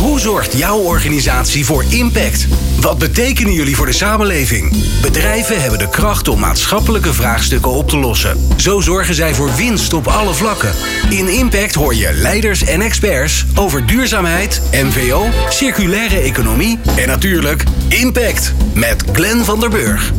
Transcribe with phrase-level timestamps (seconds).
[0.00, 2.48] Hoe zorgt jouw organisatie voor impact?
[2.80, 4.76] Wat betekenen jullie voor de samenleving?
[5.02, 8.48] Bedrijven hebben de kracht om maatschappelijke vraagstukken op te lossen.
[8.56, 10.74] Zo zorgen zij voor winst op alle vlakken.
[11.10, 18.54] In Impact hoor je leiders en experts over duurzaamheid, MVO, circulaire economie en natuurlijk Impact
[18.74, 20.12] met Glenn van der Burg.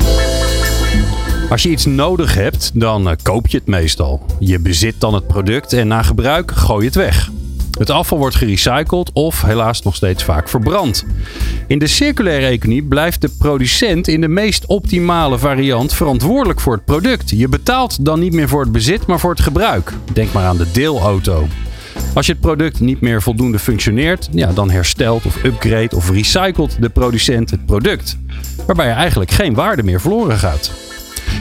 [1.50, 4.26] Als je iets nodig hebt, dan koop je het meestal.
[4.40, 7.30] Je bezit dan het product en na gebruik gooi je het weg.
[7.80, 11.06] Het afval wordt gerecycled of helaas nog steeds vaak verbrand.
[11.68, 16.86] In de circulaire economie blijft de producent in de meest optimale variant verantwoordelijk voor het
[16.86, 17.30] product.
[17.30, 19.94] Je betaalt dan niet meer voor het bezit, maar voor het gebruik.
[20.14, 21.48] Denk maar aan de deelauto.
[22.14, 26.82] Als je het product niet meer voldoende functioneert, ja, dan herstelt of upgrade of recycelt
[26.82, 28.18] de producent het product.
[28.66, 30.72] Waarbij er eigenlijk geen waarde meer verloren gaat.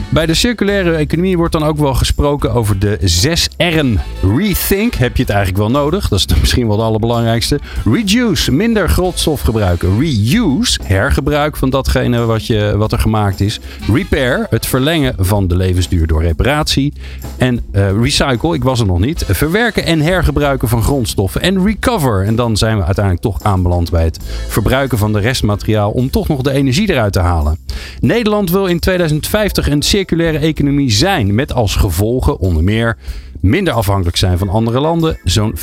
[0.09, 3.99] Bij de circulaire economie wordt dan ook wel gesproken over de 6 R'en.
[4.37, 6.07] Rethink heb je het eigenlijk wel nodig.
[6.07, 7.59] Dat is misschien wel het allerbelangrijkste.
[7.85, 9.99] Reduce, minder grondstof gebruiken.
[9.99, 13.59] Reuse, hergebruik van datgene wat, je, wat er gemaakt is.
[13.93, 16.93] Repair, het verlengen van de levensduur door reparatie.
[17.37, 19.25] En uh, recycle, ik was er nog niet.
[19.27, 21.41] Verwerken en hergebruiken van grondstoffen.
[21.41, 22.25] En recover.
[22.25, 26.27] En dan zijn we uiteindelijk toch aanbeland bij het verbruiken van de restmateriaal om toch
[26.27, 27.57] nog de energie eruit te halen.
[27.99, 31.35] Nederland wil in 2050 een circulaire economie zijn.
[31.35, 32.97] Met als gevolgen onder meer
[33.39, 35.59] minder afhankelijk zijn van andere landen, zo'n 50%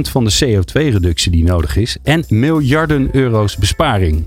[0.00, 4.26] van de CO2-reductie die nodig is en miljarden euro's besparing.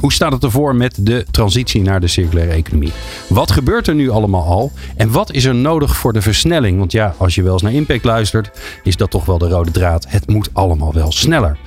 [0.00, 2.92] Hoe staat het ervoor met de transitie naar de circulaire economie?
[3.28, 4.72] Wat gebeurt er nu allemaal al?
[4.96, 6.78] En wat is er nodig voor de versnelling?
[6.78, 8.50] Want ja, als je wel eens naar Impact luistert,
[8.82, 10.06] is dat toch wel de rode draad.
[10.08, 11.58] Het moet allemaal wel sneller.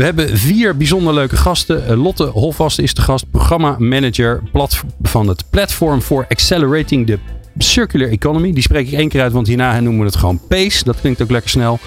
[0.00, 1.86] We hebben vier bijzonder leuke gasten.
[1.86, 4.42] Eh, Lotte Holvast is de gast, programmamanager
[5.02, 7.18] van het Platform for Accelerating the
[7.58, 8.52] Circular Economy.
[8.52, 10.84] Die spreek ik één keer uit, want hierna noemen we het gewoon PACE.
[10.84, 11.78] Dat klinkt ook lekker snel.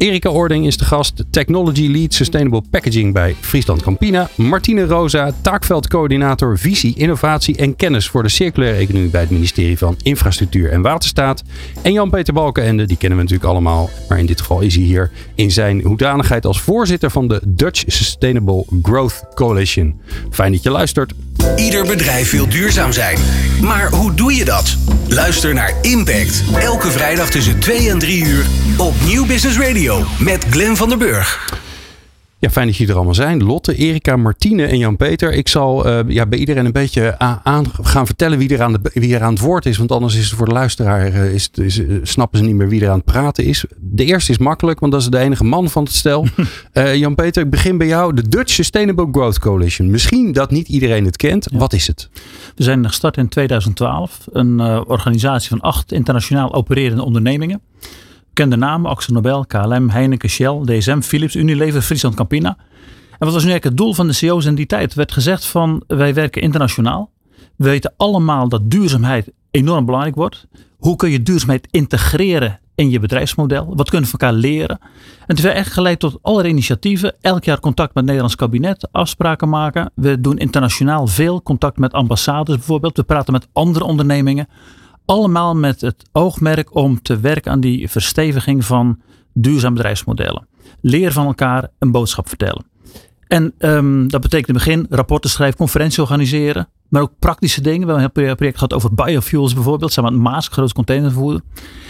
[0.00, 4.28] Erika Ording is de gast, Technology Lead Sustainable Packaging bij Friesland Campina.
[4.34, 9.96] Martine Rosa, taakveldcoördinator Visie, Innovatie en Kennis voor de Circulaire Economie bij het ministerie van
[10.02, 11.42] Infrastructuur en Waterstaat.
[11.82, 15.10] En Jan-Peter Balkenende, die kennen we natuurlijk allemaal, maar in dit geval is hij hier
[15.34, 20.00] in zijn hoedanigheid als voorzitter van de Dutch Sustainable Growth Coalition.
[20.30, 21.12] Fijn dat je luistert.
[21.56, 23.18] Ieder bedrijf wil duurzaam zijn.
[23.62, 24.76] Maar hoe doe je dat?
[25.08, 26.42] Luister naar Impact.
[26.58, 30.98] Elke vrijdag tussen 2 en 3 uur op Nieuw Business Radio met Glenn van der
[30.98, 31.58] Burg.
[32.38, 33.44] Ja, fijn dat jullie er allemaal zijn.
[33.44, 35.32] Lotte, Erika, Martine en Jan-Peter.
[35.32, 38.90] Ik zal uh, ja, bij iedereen een beetje aan gaan vertellen wie er, aan de,
[38.92, 39.76] wie er aan het woord is.
[39.76, 42.68] Want anders is het voor de luisteraar, uh, is, is, uh, snappen ze niet meer
[42.68, 43.64] wie er aan het praten is.
[43.78, 46.26] De eerste is makkelijk, want dat is de enige man van het stel.
[46.94, 48.14] Jan-Peter, ik begin bij jou.
[48.14, 49.90] De Dutch Sustainable Growth Coalition.
[49.90, 51.48] Misschien dat niet iedereen het kent.
[51.50, 51.58] Ja.
[51.58, 52.08] Wat is het?
[52.56, 54.18] We zijn gestart in 2012.
[54.32, 57.60] Een organisatie van acht internationaal opererende ondernemingen
[58.34, 62.56] bekende namen, Axel Nobel, KLM, Heineken, Shell, DSM, Philips, Unilever, Friesland Campina.
[63.10, 64.90] En wat was nu eigenlijk het doel van de CEO's in die tijd?
[64.90, 67.10] Er werd gezegd van wij werken internationaal.
[67.56, 70.46] We weten allemaal dat duurzaamheid enorm belangrijk wordt.
[70.76, 73.76] Hoe kun je duurzaamheid integreren in je bedrijfsmodel?
[73.76, 74.78] Wat kunnen we van elkaar leren?
[74.80, 77.14] En het heeft echt geleid tot allerlei initiatieven.
[77.20, 79.90] Elk jaar contact met het Nederlands kabinet, afspraken maken.
[79.94, 82.96] We doen internationaal veel contact met ambassades bijvoorbeeld.
[82.96, 84.48] We praten met andere ondernemingen.
[85.10, 89.00] Allemaal met het oogmerk om te werken aan die versteviging van
[89.32, 90.46] duurzaam bedrijfsmodellen.
[90.80, 92.64] Leer van elkaar een boodschap vertellen.
[93.26, 96.68] En um, dat betekent in het begin rapporten schrijven, conferenties organiseren.
[96.88, 97.86] Maar ook praktische dingen.
[97.86, 99.92] We hebben een project gehad over biofuels bijvoorbeeld.
[99.92, 101.32] Samen met Maas, groot containervervoer.
[101.32, 101.40] En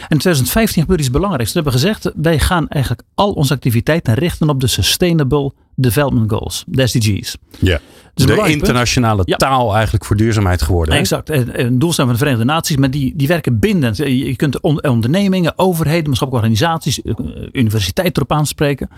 [0.08, 1.52] in 2015 gebeurde iets belangrijks.
[1.52, 6.64] We hebben gezegd, wij gaan eigenlijk al onze activiteiten richten op de Sustainable Development Goals.
[6.66, 7.36] De SDG's.
[7.58, 7.80] Ja.
[8.14, 10.94] Dus de internationale taal eigenlijk voor duurzaamheid geworden.
[10.94, 11.00] Hè?
[11.00, 11.28] Exact.
[11.30, 12.76] Een doelstelling van de Verenigde Naties.
[12.76, 13.96] Maar die, die werken bindend.
[13.96, 17.14] Je kunt ondernemingen, overheden, maatschappelijke organisaties, eh,
[17.52, 18.88] universiteiten erop aanspreken.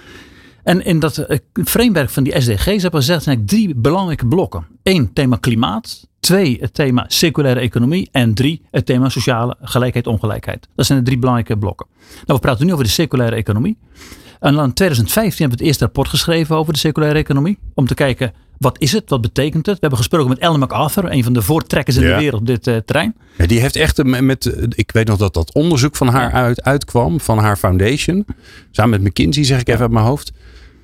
[0.62, 4.66] En in dat eh, framework van die SDG's hebben we gezegd zijn drie belangrijke blokken.
[4.82, 6.08] Eén, thema klimaat.
[6.20, 8.08] Twee, het thema circulaire economie.
[8.12, 10.68] En drie, het thema sociale gelijkheid, ongelijkheid.
[10.74, 11.86] Dat zijn de drie belangrijke blokken.
[12.12, 13.76] Nou, we praten nu over de circulaire economie.
[14.42, 17.58] En dan in 2015 hebben we het eerste rapport geschreven over de circulaire economie.
[17.74, 19.10] Om te kijken, wat is het?
[19.10, 19.74] Wat betekent het?
[19.74, 22.08] We hebben gesproken met Ellen MacArthur, een van de voortrekkers in ja.
[22.08, 23.14] de wereld op dit uh, terrein.
[23.38, 27.20] Ja, die heeft echt met, ik weet nog dat dat onderzoek van haar uit, uitkwam,
[27.20, 28.26] van haar foundation.
[28.70, 30.32] Samen met McKinsey, zeg ik even uit mijn hoofd.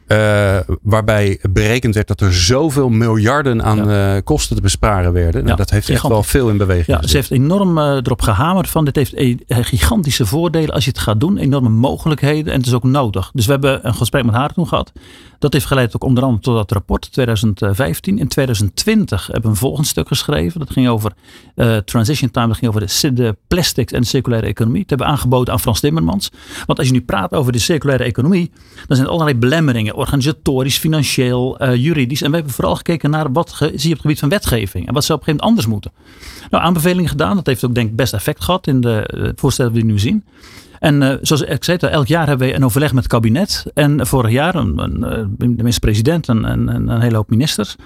[0.08, 4.14] Uh, waarbij berekend werd dat er zoveel miljarden aan ja.
[4.14, 5.40] uh, kosten te besparen werden.
[5.40, 7.00] Nou, ja, dat heeft echt wel veel in beweging.
[7.00, 10.90] Ja, ze heeft enorm uh, erop gehamerd van dit heeft e gigantische voordelen als je
[10.90, 11.38] het gaat doen.
[11.38, 13.30] Enorme mogelijkheden en het is ook nodig.
[13.34, 14.92] Dus we hebben een gesprek met haar toen gehad.
[15.38, 18.18] Dat heeft geleid ook onder andere tot dat rapport 2015.
[18.18, 20.60] In 2020 hebben we een volgend stuk geschreven.
[20.60, 21.12] Dat ging over
[21.84, 22.46] transition time.
[22.46, 24.80] Dat ging over de, de plastics en de circulaire economie.
[24.80, 26.30] Dat hebben we aangeboden aan Frans Timmermans.
[26.66, 28.50] Want als je nu praat over de circulaire economie.
[28.86, 32.22] Dan zijn er allerlei belemmeringen organisatorisch, financieel, uh, juridisch.
[32.22, 34.86] En we hebben vooral gekeken naar wat zie je op het gebied van wetgeving.
[34.86, 35.92] En wat zou op een gegeven moment anders moeten.
[36.50, 37.36] Nou, aanbevelingen gedaan.
[37.36, 39.98] Dat heeft ook denk ik best effect gehad in de uh, voorstellen die we nu
[39.98, 40.24] zien.
[40.78, 43.64] En uh, zoals ik zei, elk jaar hebben we een overleg met het kabinet.
[43.74, 47.76] En vorig jaar, een, een, de minister-president en, en, en, een hele hoop ministers.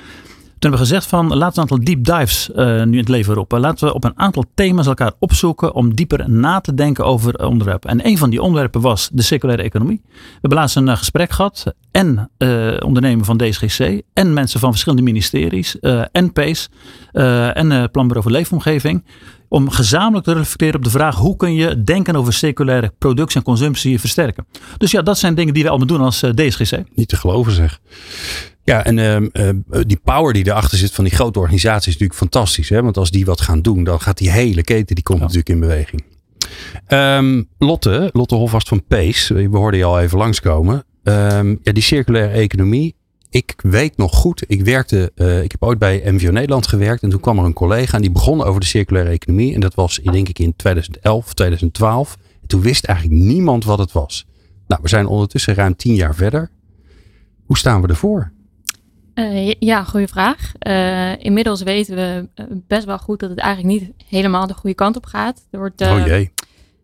[0.63, 3.09] Toen hebben we gezegd van laten we een aantal deep dives uh, nu in het
[3.09, 3.61] leven roepen.
[3.61, 7.91] Laten we op een aantal thema's elkaar opzoeken om dieper na te denken over onderwerpen.
[7.91, 10.01] En een van die onderwerpen was de circulaire economie.
[10.05, 15.05] We hebben laatst een gesprek gehad en uh, ondernemer van DSGC en mensen van verschillende
[15.05, 15.79] ministeries,
[16.13, 16.69] en PACE
[17.53, 19.05] en Planbureau voor Leefomgeving.
[19.53, 23.45] Om gezamenlijk te reflecteren op de vraag hoe kun je denken over circulaire productie en
[23.45, 24.47] consumptie versterken.
[24.79, 26.83] Dus ja, dat zijn dingen die we allemaal doen als DSGC.
[26.95, 27.81] Niet te geloven zeg.
[28.65, 28.99] Ja, en
[29.33, 29.51] uh,
[29.87, 32.69] die power die erachter zit van die grote organisatie is natuurlijk fantastisch.
[32.69, 32.83] Hè?
[32.83, 35.61] Want als die wat gaan doen, dan gaat die hele keten die komt natuurlijk in
[35.61, 36.05] beweging.
[36.89, 40.85] Um, Lotte, Lotte Hofvast van Pees, we hoorden je al even langskomen.
[41.03, 42.95] Um, ja, die circulaire economie.
[43.33, 47.03] Ik weet nog goed, ik werkte, uh, ik heb ooit bij MVO Nederland gewerkt.
[47.03, 49.55] En toen kwam er een collega en die begon over de circulaire economie.
[49.55, 52.17] En dat was denk ik in 2011, 2012.
[52.41, 54.27] En toen wist eigenlijk niemand wat het was.
[54.67, 56.51] Nou, we zijn ondertussen ruim tien jaar verder.
[57.47, 58.33] Hoe staan we ervoor?
[59.15, 60.53] Uh, ja, goede vraag.
[60.67, 64.77] Uh, inmiddels weten we eh, best wel goed dat het eigenlijk niet helemaal de goede
[64.77, 65.47] kant op gaat.
[65.51, 66.33] Er wordt, oh jee.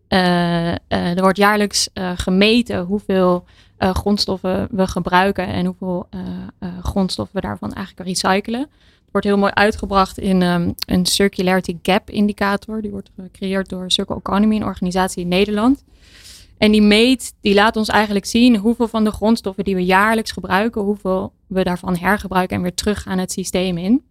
[0.09, 3.45] Er wordt jaarlijks gemeten hoeveel
[3.77, 6.09] grondstoffen we gebruiken en hoeveel
[6.81, 8.59] grondstoffen we daarvan eigenlijk recyclen.
[8.59, 12.81] Het wordt heel mooi uitgebracht in um, een Circularity Gap indicator.
[12.81, 15.83] Die wordt gecreëerd door Circle Economy, een organisatie in Nederland.
[16.57, 20.31] En die meet, die laat ons eigenlijk zien hoeveel van de grondstoffen die we jaarlijks
[20.31, 24.03] gebruiken, hoeveel we daarvan hergebruiken en weer terug aan het systeem in.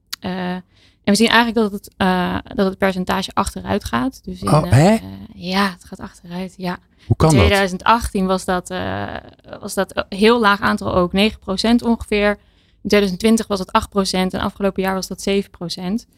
[1.08, 4.20] En we zien eigenlijk dat het, uh, dat het percentage achteruit gaat.
[4.25, 4.93] Dus in, oh, hè?
[4.93, 5.00] Uh,
[5.34, 6.55] ja, het gaat achteruit.
[6.56, 6.78] Ja.
[7.06, 8.31] Hoe kan in 2018 dat?
[8.31, 8.69] was dat,
[9.60, 11.14] was dat heel laag aantal ook, 9%
[11.84, 12.31] ongeveer.
[12.82, 16.08] In 2020 was het 8% en afgelopen jaar was dat 7%.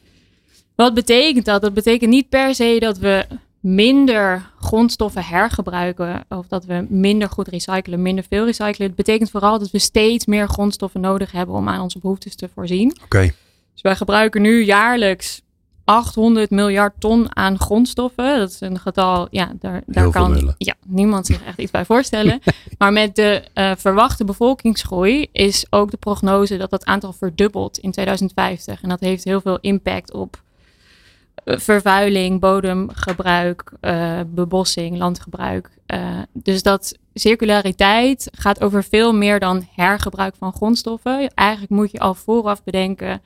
[0.74, 1.62] Wat betekent dat?
[1.62, 3.26] Dat betekent niet per se dat we
[3.60, 8.86] minder grondstoffen hergebruiken of dat we minder goed recyclen, minder veel recyclen.
[8.86, 12.48] Het betekent vooral dat we steeds meer grondstoffen nodig hebben om aan onze behoeftes te
[12.54, 12.90] voorzien.
[12.90, 13.04] Oké.
[13.04, 13.34] Okay.
[13.80, 15.42] Dus wij gebruiken nu jaarlijks
[15.84, 18.38] 800 miljard ton aan grondstoffen.
[18.38, 22.40] Dat is een getal, ja, daar, daar kan ja, niemand zich echt iets bij voorstellen.
[22.78, 27.90] maar met de uh, verwachte bevolkingsgroei is ook de prognose dat dat aantal verdubbelt in
[27.90, 28.82] 2050.
[28.82, 30.42] En dat heeft heel veel impact op
[31.44, 35.70] vervuiling, bodemgebruik, uh, bebossing, landgebruik.
[35.86, 41.34] Uh, dus dat circulariteit gaat over veel meer dan hergebruik van grondstoffen.
[41.34, 43.20] Eigenlijk moet je al vooraf bedenken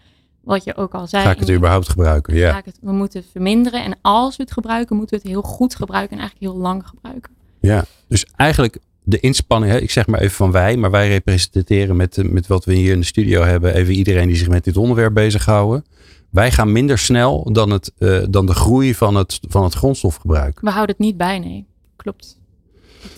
[0.45, 1.25] wat je ook al zei.
[1.25, 2.35] Ga ik het überhaupt gebruiken?
[2.35, 2.61] Ja.
[2.65, 3.85] Het, we moeten het verminderen.
[3.85, 6.87] En als we het gebruiken, moeten we het heel goed gebruiken en eigenlijk heel lang
[6.87, 7.33] gebruiken.
[7.61, 11.97] Ja, dus eigenlijk de inspanning, hè, ik zeg maar even van wij, maar wij representeren
[11.97, 14.77] met, met wat we hier in de studio hebben, even iedereen die zich met dit
[14.77, 15.85] onderwerp bezighouden.
[16.31, 20.61] Wij gaan minder snel dan, het, uh, dan de groei van het, van het grondstofgebruik.
[20.61, 21.67] We houden het niet bij, nee.
[21.97, 22.41] Klopt.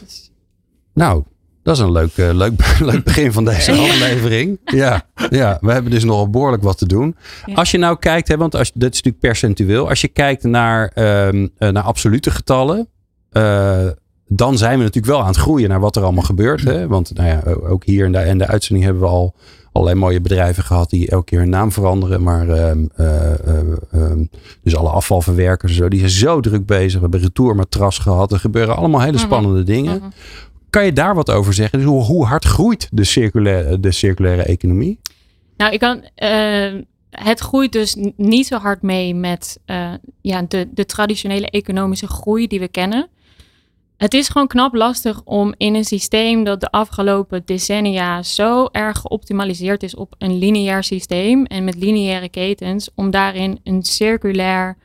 [0.07, 0.31] Is...
[0.93, 1.25] Nou,
[1.67, 2.53] dat is een leuk, uh, leuk,
[2.91, 4.59] leuk begin van deze aflevering.
[4.65, 7.17] Ja, ja, we hebben dus nogal behoorlijk wat te doen.
[7.47, 7.55] Ja.
[7.55, 9.89] Als je nou kijkt, hè, want als, dat is natuurlijk percentueel.
[9.89, 10.93] Als je kijkt naar,
[11.29, 12.89] um, uh, naar absolute getallen.
[14.29, 16.65] dan zijn we natuurlijk wel aan het groeien naar wat er allemaal gebeurt.
[16.65, 16.87] Hè?
[16.87, 19.35] Want nou ja, ook hier in de, in de uitzending hebben we al
[19.73, 22.23] allerlei mooie bedrijven gehad die elke keer hun naam veranderen.
[22.23, 24.11] Maar uh, uh,
[24.63, 26.95] dus alle afvalverwerkers en zo, die zijn zo druk bezig.
[26.95, 28.33] We hebben retourmatras gehad.
[28.33, 29.25] Er gebeuren allemaal hele mhm.
[29.27, 29.97] spannende dingen.
[29.97, 30.07] Mhm.
[30.71, 31.79] Kan je daar wat over zeggen?
[31.79, 35.01] Dus hoe, hoe hard groeit de circulaire, de circulaire economie?
[35.57, 36.05] Nou, ik kan.
[37.11, 39.61] het groeit dus niet zo hard mee met
[40.21, 43.09] ja, de, de traditionele economische groei die we kennen.
[43.97, 48.99] Het is gewoon knap lastig om in een systeem dat de afgelopen decennia zo erg
[48.99, 54.77] geoptimaliseerd is op een lineair systeem en met lineaire ketens, om daarin een circulair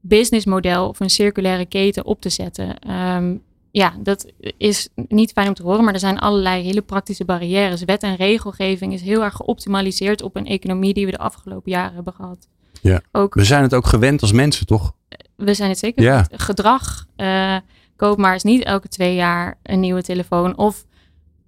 [0.00, 2.90] businessmodel of een circulaire keten op te zetten.
[2.90, 7.24] Um, ja, dat is niet fijn om te horen, maar er zijn allerlei hele praktische
[7.24, 7.84] barrières.
[7.84, 11.94] Wet en regelgeving is heel erg geoptimaliseerd op een economie die we de afgelopen jaren
[11.94, 12.48] hebben gehad.
[12.80, 13.00] Ja.
[13.12, 14.92] Ook, we zijn het ook gewend als mensen, toch?
[15.36, 16.02] We zijn het zeker.
[16.02, 16.26] Ja.
[16.30, 17.06] Gedrag.
[17.16, 17.56] Uh,
[17.96, 20.56] koop maar eens niet elke twee jaar een nieuwe telefoon.
[20.56, 20.84] Of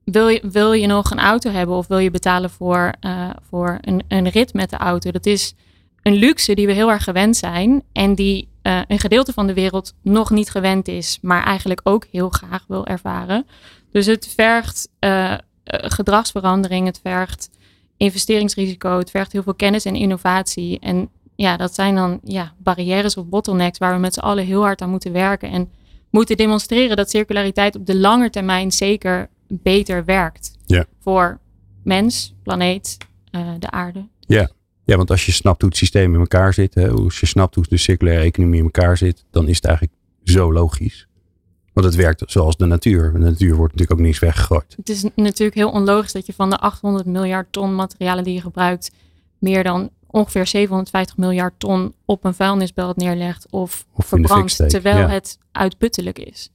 [0.04, 3.78] wil je, wil je nog een auto hebben of wil je betalen voor, uh, voor
[3.80, 5.10] een, een rit met de auto?
[5.10, 5.54] Dat is
[6.02, 9.54] een luxe die we heel erg gewend zijn en die uh, een gedeelte van de
[9.54, 13.46] wereld nog niet gewend is, maar eigenlijk ook heel graag wil ervaren.
[13.90, 17.50] Dus het vergt uh, gedragsverandering, het vergt
[17.96, 20.78] investeringsrisico, het vergt heel veel kennis en innovatie.
[20.78, 24.62] En ja, dat zijn dan ja, barrières of bottlenecks waar we met z'n allen heel
[24.62, 25.50] hard aan moeten werken.
[25.50, 25.70] En
[26.10, 30.52] moeten demonstreren dat circulariteit op de lange termijn zeker beter werkt.
[30.66, 30.84] Ja.
[31.00, 31.40] Voor
[31.82, 32.98] mens, planeet,
[33.58, 34.08] de aarde.
[34.20, 34.50] Ja.
[34.84, 37.54] Ja, want als je snapt hoe het systeem in elkaar zit, hè, als je snapt
[37.54, 41.06] hoe de circulaire economie in elkaar zit, dan is het eigenlijk zo logisch.
[41.72, 43.12] Want het werkt zoals de natuur.
[43.12, 44.74] De natuur wordt natuurlijk ook niets weggegooid.
[44.76, 48.40] Het is natuurlijk heel onlogisch dat je van de 800 miljard ton materialen die je
[48.40, 48.90] gebruikt,
[49.38, 55.38] meer dan ongeveer 750 miljard ton op een vuilnisbelt neerlegt of, of verbrandt, terwijl het
[55.52, 56.50] uitputtelijk is.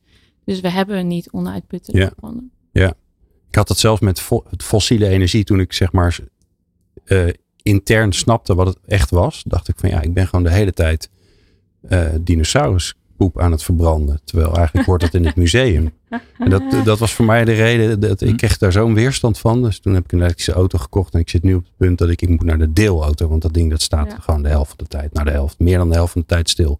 [0.45, 2.31] Dus we hebben niet onuitputtelijk ja.
[2.71, 2.93] Ja,
[3.49, 4.21] ik had dat zelfs met
[4.57, 6.19] fossiele energie toen ik zeg maar
[7.05, 7.29] uh,
[7.69, 9.43] intern snapte wat het echt was.
[9.47, 11.09] Dacht ik van ja, ik ben gewoon de hele tijd
[11.89, 14.19] uh, dinosaurus poep aan het verbranden.
[14.23, 15.91] Terwijl eigenlijk hoort dat in het museum.
[16.37, 19.63] En dat, dat was voor mij de reden dat ik kreeg daar zo'n weerstand van.
[19.63, 21.13] Dus toen heb ik een elektrische auto gekocht.
[21.13, 23.27] En ik zit nu op het punt dat ik, ik moet naar de deelauto.
[23.27, 25.13] Want dat ding dat staat gewoon de helft van de tijd.
[25.13, 26.79] naar de helft, meer dan de helft van de tijd stil.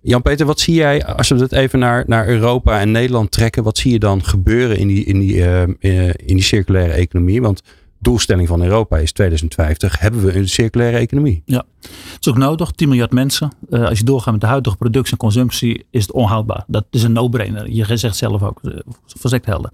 [0.00, 3.62] Jan-Peter, wat zie jij, als we het even naar, naar Europa en Nederland trekken.
[3.62, 5.62] Wat zie je dan gebeuren in die, in die, uh,
[6.08, 7.42] in die circulaire economie?
[7.42, 7.62] Want
[8.02, 11.42] doelstelling van Europa is 2050 hebben we een circulaire economie.
[11.44, 12.70] Ja, het is ook nodig.
[12.70, 13.52] 10 miljard mensen.
[13.70, 16.64] Uh, als je doorgaat met de huidige productie en consumptie is het onhoudbaar.
[16.66, 17.70] Dat is een no-brainer.
[17.70, 19.70] Je zegt zelf ook, uh, helder.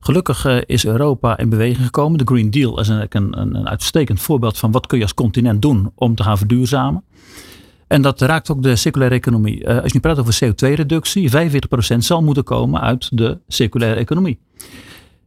[0.00, 2.18] Gelukkig uh, is Europa in beweging gekomen.
[2.18, 5.62] De Green Deal is een, een, een uitstekend voorbeeld van wat kun je als continent
[5.62, 7.04] doen om te gaan verduurzamen.
[7.86, 9.68] En dat raakt ook de circulaire economie.
[9.68, 11.30] als je nu praat over CO2-reductie,
[11.94, 14.38] 45% zal moeten komen uit de circulaire economie.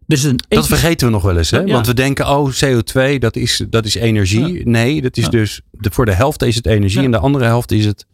[0.10, 1.52] Dus een dat vergeten we nog wel eens.
[1.52, 1.66] Hè?
[1.66, 4.68] Want we denken, oh, CO2, dat is, dat is energie.
[4.70, 7.72] Nee, dat is dus de, voor de helft is het energie en de andere helft
[7.72, 8.06] is het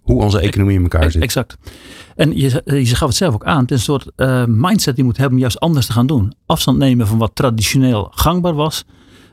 [0.00, 1.22] hoe onze economie in elkaar zit.
[1.22, 1.56] Exact.
[2.16, 3.60] En je, je gaf het zelf ook aan.
[3.60, 6.06] Het is een soort uh, mindset die je moet hebben om juist anders te gaan
[6.06, 6.32] doen.
[6.46, 8.84] Afstand nemen van wat traditioneel gangbaar was.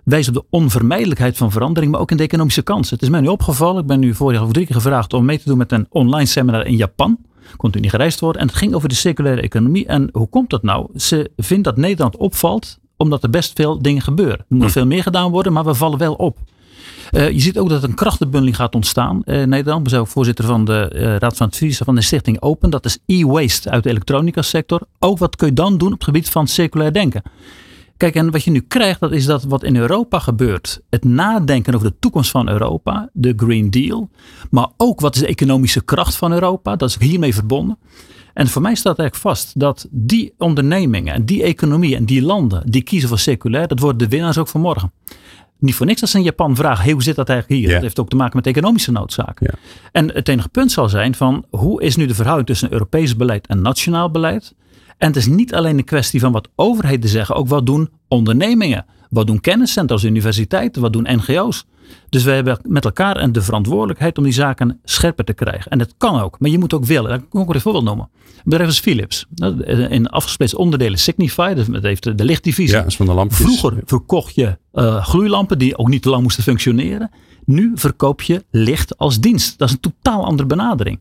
[0.03, 2.93] Wijs op de onvermijdelijkheid van verandering, maar ook in de economische kansen.
[2.93, 3.81] Het is mij nu opgevallen.
[3.81, 6.25] Ik ben nu vorig jaar drie keer gevraagd om mee te doen met een online
[6.25, 7.17] seminar in Japan
[7.55, 8.41] kon toen niet gereisd worden.
[8.41, 9.85] En het ging over de circulaire economie.
[9.85, 10.87] En hoe komt dat nou?
[10.95, 14.37] Ze vindt dat Nederland opvalt omdat er best veel dingen gebeuren.
[14.37, 14.71] Er moet hm.
[14.71, 16.37] veel meer gedaan worden, maar we vallen wel op.
[17.11, 19.21] Uh, je ziet ook dat een krachtenbundeling gaat ontstaan.
[19.25, 22.41] Uh, Nederland, ik ben ook voorzitter van de uh, Raad van Advies van de Stichting
[22.41, 22.69] Open.
[22.69, 24.81] Dat is e-waste uit de elektronica sector.
[24.99, 27.21] Ook wat kun je dan doen op het gebied van circulair denken?
[27.97, 30.81] Kijk, en wat je nu krijgt, dat is dat wat in Europa gebeurt.
[30.89, 34.09] Het nadenken over de toekomst van Europa, de Green Deal.
[34.49, 37.77] Maar ook wat is de economische kracht van Europa, dat is hiermee verbonden.
[38.33, 42.71] En voor mij staat eigenlijk vast dat die ondernemingen en die economie en die landen
[42.71, 44.91] die kiezen voor circulair, dat worden de winnaars ook van morgen.
[45.59, 47.73] Niet voor niks als ze in Japan vragen, hey, hoe zit dat eigenlijk hier?
[47.73, 49.47] Dat heeft ook te maken met economische noodzaken.
[49.51, 49.59] Ja.
[49.91, 53.47] En het enige punt zal zijn van, hoe is nu de verhouding tussen Europees beleid
[53.47, 54.55] en nationaal beleid?
[54.97, 58.85] En het is niet alleen een kwestie van wat overheden zeggen, ook wat doen ondernemingen.
[59.09, 61.65] Wat doen kenniscentra's, universiteiten, wat doen NGO's?
[62.09, 65.71] Dus we hebben met elkaar de verantwoordelijkheid om die zaken scherper te krijgen.
[65.71, 67.13] En dat kan ook, maar je moet ook willen.
[67.13, 68.09] Ik kan ook een voorbeeld noemen.
[68.25, 69.25] Een bedrijf als Philips.
[69.89, 72.77] In afgesplitste onderdelen Signify, dat heeft de lichtdivisie.
[72.77, 73.39] Ja, van de lampjes.
[73.39, 77.11] Vroeger verkocht je uh, gloeilampen die ook niet te lang moesten functioneren.
[77.47, 79.57] Nu verkoop je licht als dienst.
[79.57, 80.99] Dat is een totaal andere benadering.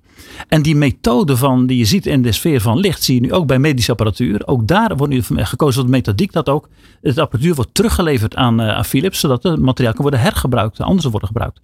[0.48, 3.32] En die methode van, die je ziet in de sfeer van licht, zie je nu
[3.32, 4.46] ook bij medische apparatuur.
[4.46, 6.68] Ook daar wordt nu gekozen de methodiek dat ook
[7.02, 11.06] het apparatuur wordt teruggeleverd aan, uh, aan Philips, zodat het materiaal kan worden hergebruikt, anders
[11.06, 11.60] worden gebruikt.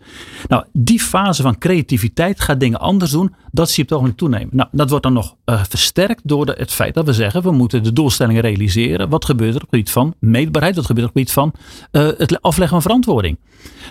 [0.48, 4.18] Nou, die fase van creativiteit gaat dingen anders doen, dat zie je op het ogenblik
[4.18, 4.56] toenemen.
[4.56, 7.82] Nou, dat wordt dan nog uh, versterkt door het feit dat we zeggen, we moeten
[7.82, 9.08] de doelstellingen realiseren.
[9.08, 10.76] Wat gebeurt er op het gebied van meetbaarheid?
[10.76, 11.52] Wat gebeurt er op het gebied
[11.92, 13.38] van uh, het afleggen van verantwoording?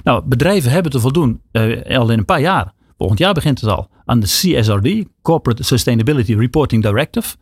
[0.03, 1.41] Nou, bedrijven hebben te voldoen
[1.87, 2.73] al in een paar jaar.
[2.97, 7.35] Volgend jaar begint het al aan de CSRD, Corporate Sustainability Reporting Directive.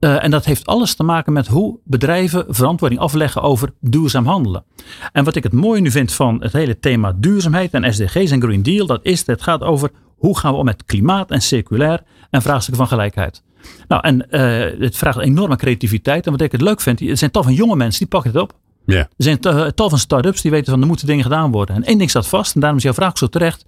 [0.00, 4.64] Uh, en dat heeft alles te maken met hoe bedrijven verantwoording afleggen over duurzaam handelen.
[5.12, 8.42] En wat ik het mooie nu vind van het hele thema duurzaamheid en SDG's en
[8.42, 12.02] Green Deal, dat is, het gaat over hoe gaan we om met klimaat en circulair
[12.30, 13.42] en vraagstukken van gelijkheid.
[13.88, 16.26] Nou, en uh, het vraagt enorme creativiteit.
[16.26, 18.40] En wat ik het leuk vind, er zijn tal van jonge mensen die pakken het
[18.40, 18.58] op.
[18.84, 19.00] Yeah.
[19.00, 19.40] Er zijn
[19.74, 21.76] tal van start-ups die weten van er moeten dingen gedaan worden.
[21.76, 23.64] En één ding staat vast, en daarom is jouw vraag zo terecht.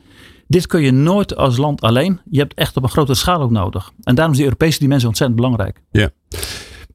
[0.48, 2.20] Dit kun je nooit als land alleen.
[2.30, 3.92] Je hebt echt op een grotere schaal ook nodig.
[4.02, 5.80] En daarom is die Europese dimensie ontzettend belangrijk.
[5.90, 6.10] Ja.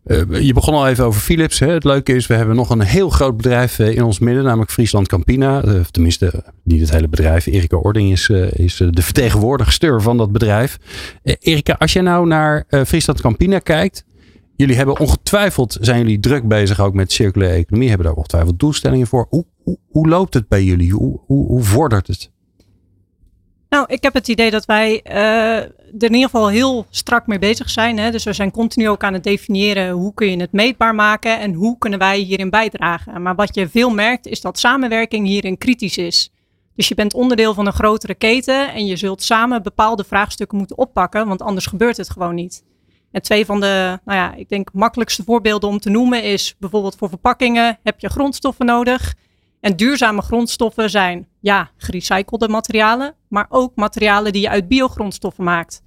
[0.05, 1.59] Uh, je begon al even over Philips.
[1.59, 1.67] Hè.
[1.67, 4.71] Het leuke is, we hebben nog een heel groot bedrijf eh, in ons midden, namelijk
[4.71, 5.65] Friesland Campina.
[5.65, 7.45] Uh, tenminste, niet het hele bedrijf.
[7.45, 10.77] Erika Ording is, is de vertegenwoordigster van dat bedrijf.
[11.23, 14.05] Erika, als jij nou naar Friesland Campina kijkt.
[14.57, 17.87] Jullie hebben ongetwijfeld, zijn jullie druk bezig ook met circulaire economie.
[17.87, 19.27] Hebben daar ongetwijfeld doelstellingen voor.
[19.29, 20.91] Hoe, hoe, hoe loopt het bij jullie?
[20.91, 22.31] Hoe, hoe, hoe vordert het?
[23.69, 25.15] Nou, ik heb het idee dat wij uh,
[25.57, 27.97] er in ieder geval heel strak mee bezig zijn.
[27.99, 28.11] Hè?
[28.11, 31.53] Dus we zijn continu ook aan het definiëren hoe kun je het meetbaar maken en
[31.53, 33.21] hoe kunnen wij hierin bijdragen.
[33.21, 36.31] Maar wat je veel merkt is dat samenwerking hierin kritisch is.
[36.75, 40.77] Dus je bent onderdeel van een grotere keten en je zult samen bepaalde vraagstukken moeten
[40.77, 42.63] oppakken, want anders gebeurt het gewoon niet.
[43.17, 46.95] En twee van de, nou ja, ik denk makkelijkste voorbeelden om te noemen is bijvoorbeeld
[46.95, 49.13] voor verpakkingen heb je grondstoffen nodig.
[49.59, 55.81] En duurzame grondstoffen zijn ja, gerecyclede materialen, maar ook materialen die je uit biogrondstoffen maakt.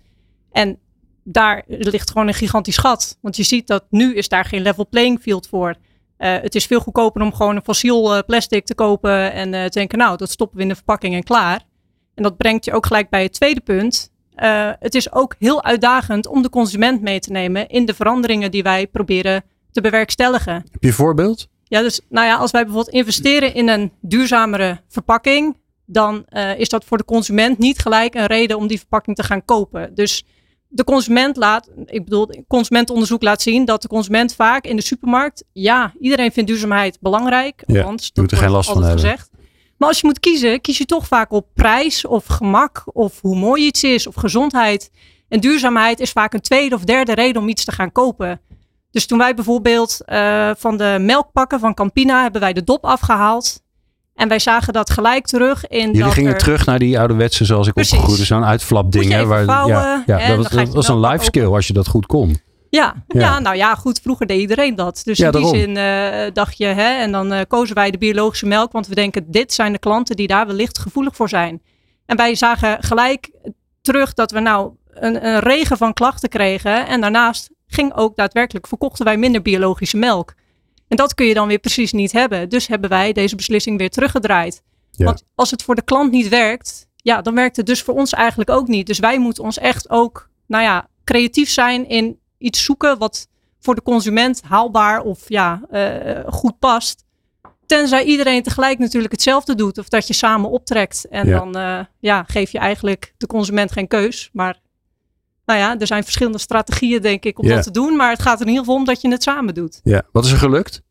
[0.52, 0.78] En
[1.24, 3.18] daar ligt gewoon een gigantisch gat.
[3.20, 5.68] Want je ziet dat nu is daar geen level playing field voor.
[5.68, 5.76] Uh,
[6.18, 9.78] het is veel goedkoper om gewoon een fossiel uh, plastic te kopen en uh, te
[9.78, 11.64] denken, nou, dat stoppen we in de verpakking en klaar.
[12.14, 14.12] En dat brengt je ook gelijk bij het tweede punt.
[14.78, 18.62] Het is ook heel uitdagend om de consument mee te nemen in de veranderingen die
[18.62, 19.42] wij proberen
[19.72, 20.54] te bewerkstelligen.
[20.54, 21.48] Heb je een voorbeeld?
[21.64, 25.56] Ja, dus nou ja, als wij bijvoorbeeld investeren in een duurzamere verpakking,
[25.86, 26.24] dan
[26.56, 29.94] is dat voor de consument niet gelijk een reden om die verpakking te gaan kopen.
[29.94, 30.24] Dus
[30.68, 35.44] de consument laat, ik bedoel, consumentonderzoek laat zien dat de consument vaak in de supermarkt,
[35.52, 37.62] ja, iedereen vindt duurzaamheid belangrijk.
[37.66, 39.29] Ja, want dat er geen last van gezegd.
[39.80, 43.36] Maar als je moet kiezen, kies je toch vaak op prijs of gemak of hoe
[43.36, 44.90] mooi iets is of gezondheid.
[45.28, 48.40] En duurzaamheid is vaak een tweede of derde reden om iets te gaan kopen.
[48.90, 53.62] Dus toen wij bijvoorbeeld uh, van de melkpakken van Campina hebben wij de dop afgehaald.
[54.14, 55.86] En wij zagen dat gelijk terug in.
[55.86, 57.92] Jullie dat gingen terug naar die ouderwetse, zoals ik Precies.
[57.92, 59.28] opgegroeide, zo'n uitflapdingen.
[59.28, 62.40] Waar, ja, ja dat, dat was een life skill als je dat goed kon.
[62.70, 64.00] Ja, ja, nou ja, goed.
[64.02, 65.00] Vroeger deed iedereen dat.
[65.04, 68.46] Dus in die zin uh, dacht je, hè, en dan uh, kozen wij de biologische
[68.46, 71.62] melk, want we denken, dit zijn de klanten die daar wellicht gevoelig voor zijn.
[72.06, 73.30] En wij zagen gelijk
[73.82, 76.86] terug dat we nou een, een regen van klachten kregen.
[76.86, 80.34] En daarnaast ging ook daadwerkelijk, verkochten wij minder biologische melk.
[80.88, 82.48] En dat kun je dan weer precies niet hebben.
[82.48, 84.62] Dus hebben wij deze beslissing weer teruggedraaid.
[84.96, 88.12] Want als het voor de klant niet werkt, ja, dan werkt het dus voor ons
[88.12, 88.86] eigenlijk ook niet.
[88.86, 93.28] Dus wij moeten ons echt ook, nou ja, creatief zijn in iets zoeken wat
[93.60, 97.04] voor de consument haalbaar of ja, uh, goed past.
[97.66, 99.78] Tenzij iedereen tegelijk natuurlijk hetzelfde doet.
[99.78, 101.06] Of dat je samen optrekt.
[101.10, 104.30] En dan uh, ja, geef je eigenlijk de consument geen keus.
[104.32, 104.60] Maar
[105.44, 107.96] nou ja, er zijn verschillende strategieën denk ik om dat te doen.
[107.96, 109.80] Maar het gaat er in ieder geval om dat je het samen doet.
[109.82, 110.82] Ja, wat is er gelukt?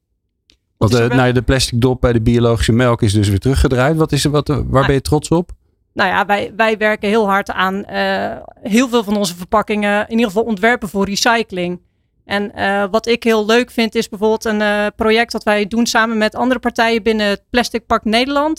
[0.78, 3.98] Want de, nou, de plastic dop bij de biologische melk is dus weer teruggedraaid.
[3.98, 5.52] Wat is er, wat, waar nou, ben je trots op?
[6.00, 10.12] Nou ja, wij, wij werken heel hard aan uh, heel veel van onze verpakkingen, in
[10.12, 11.82] ieder geval ontwerpen voor recycling.
[12.26, 15.86] En uh, wat ik heel leuk vind is bijvoorbeeld een uh, project dat wij doen
[15.86, 18.56] samen met andere partijen binnen het Plastic Park Nederland.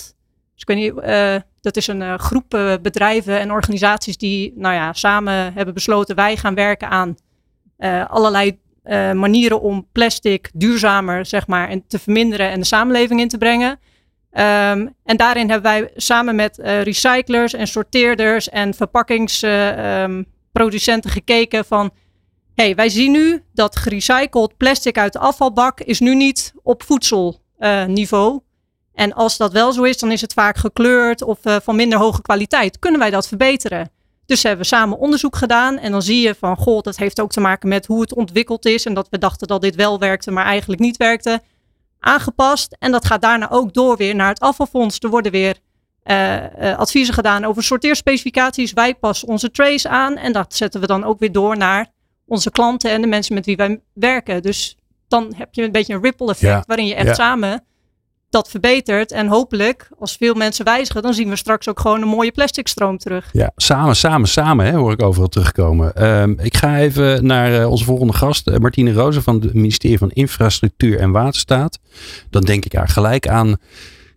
[0.53, 0.95] Dus ik weet niet,
[1.61, 6.55] dat is een groep bedrijven en organisaties die nou ja, samen hebben besloten wij gaan
[6.55, 7.17] werken aan
[8.09, 8.59] allerlei
[9.15, 13.79] manieren om plastic duurzamer zeg maar, en te verminderen en de samenleving in te brengen.
[14.33, 21.21] Um, en daarin hebben wij samen met uh, recyclers en sorteerders en verpakkingsproducenten uh, um,
[21.21, 21.91] gekeken van...
[22.55, 28.33] hey, wij zien nu dat gerecycled plastic uit de afvalbak is nu niet op voedselniveau.
[28.33, 28.39] Uh,
[28.95, 32.23] en als dat wel zo is, dan is het vaak gekleurd of van minder hoge
[32.23, 32.79] kwaliteit.
[32.79, 33.91] Kunnen wij dat verbeteren?
[34.27, 35.79] Dus hebben we samen onderzoek gedaan.
[35.79, 38.67] En dan zie je van, goh, dat heeft ook te maken met hoe het ontwikkeld
[38.67, 38.85] is.
[38.85, 41.43] En dat we dachten dat dit wel werkte, maar eigenlijk niet werkte.
[42.01, 42.77] Aangepast.
[42.79, 44.99] En dat gaat daarna ook door weer naar het afvalfonds.
[44.99, 45.57] Er worden weer
[46.05, 48.73] uh, uh, adviezen gedaan over sorteerspecificaties.
[48.73, 50.17] Wij passen onze trace aan.
[50.17, 51.87] En dat zetten we dan ook weer door naar
[52.27, 54.43] onze klanten en de mensen met wie wij werken.
[54.43, 54.77] Dus
[55.09, 57.65] dan heb je een beetje een ripple effect waarin je echt samen
[58.31, 59.13] dat verbetert.
[59.13, 62.69] En hopelijk, als veel mensen wijzigen, dan zien we straks ook gewoon een mooie plastic
[62.69, 63.29] stroom terug.
[63.33, 65.95] Ja, samen, samen, samen hè, hoor ik overal terugkomen.
[65.95, 69.99] Ehm, ik ga even naar uh, onze volgende gast, uh, Martine Rozen van het ministerie
[69.99, 71.79] van Infrastructuur en Waterstaat.
[72.31, 73.57] Dan denk ik daar gelijk aan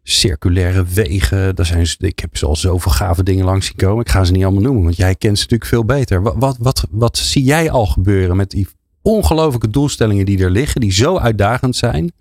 [0.04, 1.56] circulaire wegen.
[1.56, 4.02] Daar zijn, ik heb al zoveel gave dingen langs zien komen.
[4.02, 6.21] Ik ga ze niet allemaal noemen, want jij kent ze natuurlijk veel beter.
[6.21, 8.67] Wat, wat, wat, wat zie jij al gebeuren met die
[9.02, 12.12] ongelofelijke doelstellingen die er liggen, die zo uitdagend zijn?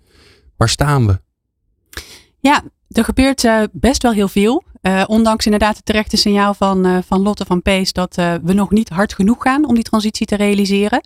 [0.57, 1.21] Waar staan we?
[2.43, 4.63] Ja, er gebeurt uh, best wel heel veel.
[4.81, 8.71] Uh, ondanks inderdaad het terechte signaal van, uh, van Lotte van Pees dat we nog
[8.71, 11.01] niet hard genoeg gaan om die transitie te realiseren.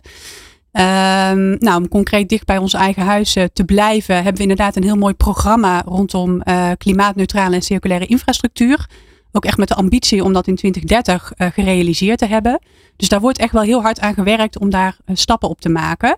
[0.72, 4.82] Ehm, nou, om concreet dicht bij ons eigen huis te blijven, hebben we inderdaad een
[4.82, 6.42] heel mooi programma rondom
[6.78, 8.88] klimaatneutrale en circulaire infrastructuur.
[9.32, 12.60] Ook echt met de ambitie om dat in 2030 gerealiseerd te hebben.
[12.96, 16.16] Dus daar wordt echt wel heel hard aan gewerkt om daar stappen op te maken.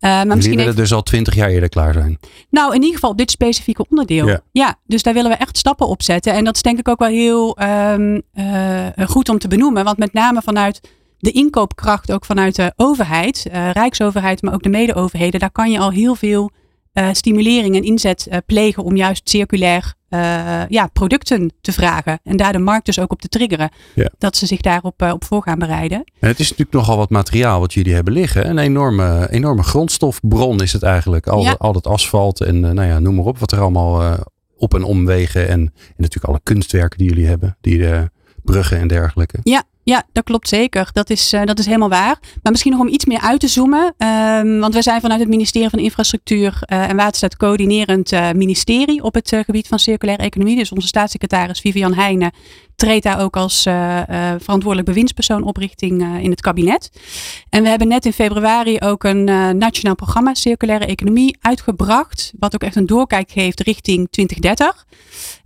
[0.00, 2.18] Uh, maar misschien willen dus al twintig jaar eerder klaar zijn.
[2.50, 4.40] Nou, in ieder geval op dit specifieke onderdeel.
[4.52, 4.78] Ja.
[4.86, 6.32] dus daar willen we echt stappen op zetten.
[6.32, 9.84] En dat is denk ik ook wel heel um, uh, goed om te benoemen.
[9.84, 10.80] Want met name vanuit
[11.18, 15.78] de inkoopkracht, ook vanuit de overheid, uh, Rijksoverheid, maar ook de mede-overheden, daar kan je
[15.78, 16.50] al heel veel
[16.94, 22.20] uh, stimulering en inzet uh, plegen om juist circulair uh, ja, producten te vragen.
[22.22, 23.70] En daar de markt dus ook op te triggeren.
[23.94, 24.10] Ja.
[24.18, 25.98] Dat ze zich daarop op voor gaan bereiden.
[25.98, 28.48] En het is natuurlijk nogal wat materiaal wat jullie hebben liggen.
[28.48, 31.26] Een enorme, enorme grondstofbron is het eigenlijk.
[31.26, 31.54] Al, ja.
[31.58, 34.18] al dat asfalt en nou ja, noem maar op wat er allemaal
[34.56, 35.48] op en omwegen.
[35.48, 37.56] En, en natuurlijk alle kunstwerken die jullie hebben.
[37.60, 37.86] Die
[38.42, 39.38] bruggen en dergelijke.
[39.42, 40.88] Ja, ja, dat klopt zeker.
[40.92, 42.18] Dat is, uh, dat is helemaal waar.
[42.42, 43.94] Maar misschien nog om iets meer uit te zoomen.
[43.98, 49.02] Um, want wij zijn vanuit het ministerie van Infrastructuur uh, en Waterstaat coördinerend uh, ministerie
[49.02, 50.56] op het gebied van circulaire economie.
[50.56, 52.32] Dus onze staatssecretaris Vivian Heijnen
[52.76, 53.62] treedt daar ook als
[54.38, 56.90] verantwoordelijk bewindspersoon op richting in het kabinet.
[57.48, 59.24] En we hebben net in februari ook een
[59.58, 62.32] nationaal programma circulaire economie uitgebracht.
[62.38, 64.86] Wat ook echt een doorkijk geeft richting 2030.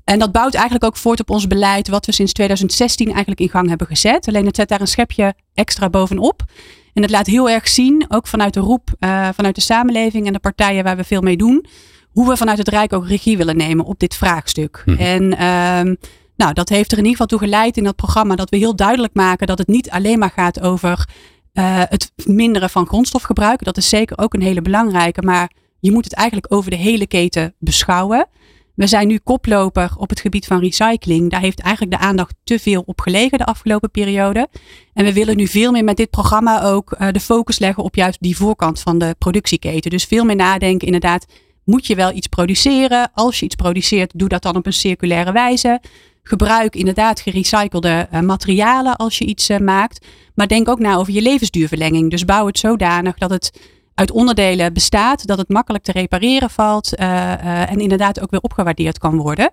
[0.04, 3.48] En dat bouwt eigenlijk ook voort op ons beleid, wat we sinds 2016 eigenlijk in
[3.48, 4.28] gang hebben gezet.
[4.28, 6.44] Alleen het zet daar een schepje extra bovenop.
[6.92, 10.32] En het laat heel erg zien, ook vanuit de roep, uh, vanuit de samenleving en
[10.32, 11.66] de partijen waar we veel mee doen,
[12.10, 14.82] hoe we vanuit het Rijk ook regie willen nemen op dit vraagstuk.
[14.84, 14.90] Hm.
[14.90, 15.96] En uh,
[16.36, 18.76] nou, dat heeft er in ieder geval toe geleid in dat programma dat we heel
[18.76, 21.08] duidelijk maken dat het niet alleen maar gaat over
[21.54, 23.64] uh, het minderen van grondstofgebruik.
[23.64, 27.06] Dat is zeker ook een hele belangrijke, maar je moet het eigenlijk over de hele
[27.06, 28.28] keten beschouwen.
[28.74, 31.30] We zijn nu koploper op het gebied van recycling.
[31.30, 34.48] Daar heeft eigenlijk de aandacht te veel op gelegen de afgelopen periode.
[34.92, 37.94] En we willen nu veel meer met dit programma ook uh, de focus leggen op
[37.94, 39.90] juist die voorkant van de productieketen.
[39.90, 41.26] Dus veel meer nadenken inderdaad,
[41.64, 43.10] moet je wel iets produceren?
[43.14, 45.80] Als je iets produceert, doe dat dan op een circulaire wijze.
[46.22, 50.06] Gebruik inderdaad gerecyclede uh, materialen als je iets uh, maakt.
[50.34, 52.10] Maar denk ook na over je levensduurverlenging.
[52.10, 53.60] Dus bouw het zodanig dat het
[53.94, 58.40] uit onderdelen bestaat, dat het makkelijk te repareren valt uh, uh, en inderdaad ook weer
[58.40, 59.50] opgewaardeerd kan worden.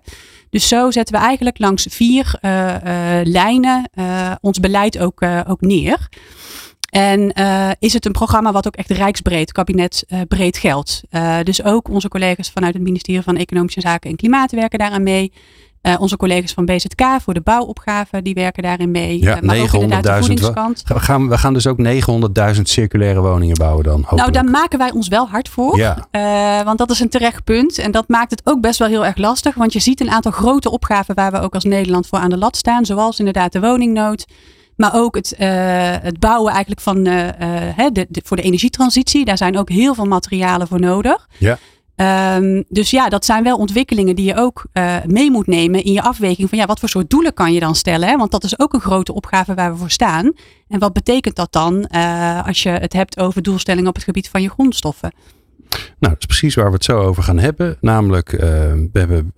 [0.50, 2.74] Dus zo zetten we eigenlijk langs vier uh,
[3.22, 3.90] lijnen
[4.40, 6.08] ons beleid ook, ook neer.
[6.90, 7.32] En
[7.78, 11.02] is het een programma wat ook echt rijksbreed, kabinetbreed geldt.
[11.42, 15.32] dus ook onze collega's vanuit het ministerie van Economische Zaken en Klimaat werken daaraan mee.
[15.82, 19.20] Uh, onze collega's van BZK voor de bouwopgave, die werken daarin mee.
[19.20, 19.62] Ja, uh, maar 900.000.
[20.84, 21.78] We gaan, we gaan dus ook
[22.54, 23.94] 900.000 circulaire woningen bouwen dan.
[23.94, 24.20] Hopelijk.
[24.20, 25.78] Nou, daar maken wij ons wel hard voor.
[25.78, 26.08] Ja.
[26.10, 27.78] Uh, want dat is een terecht punt.
[27.78, 29.54] En dat maakt het ook best wel heel erg lastig.
[29.54, 32.38] Want je ziet een aantal grote opgaven waar we ook als Nederland voor aan de
[32.38, 32.84] lat staan.
[32.84, 34.26] Zoals inderdaad de woningnood.
[34.76, 35.34] Maar ook het,
[36.02, 37.34] het bouwen eigenlijk van de,
[37.92, 39.24] de, voor de energietransitie.
[39.24, 41.28] Daar zijn ook heel veel materialen voor nodig.
[41.38, 41.58] Ja.
[41.96, 45.92] Um, dus ja, dat zijn wel ontwikkelingen die je ook uh, mee moet nemen in
[45.92, 48.08] je afweging van ja, wat voor soort doelen kan je dan stellen?
[48.08, 48.16] Hè?
[48.16, 50.32] Want dat is ook een grote opgave waar we voor staan.
[50.68, 54.28] En wat betekent dat dan uh, als je het hebt over doelstellingen op het gebied
[54.28, 55.12] van je grondstoffen?
[55.72, 57.76] Nou, dat is precies waar we het zo over gaan hebben.
[57.80, 59.34] Namelijk, uh, we hebben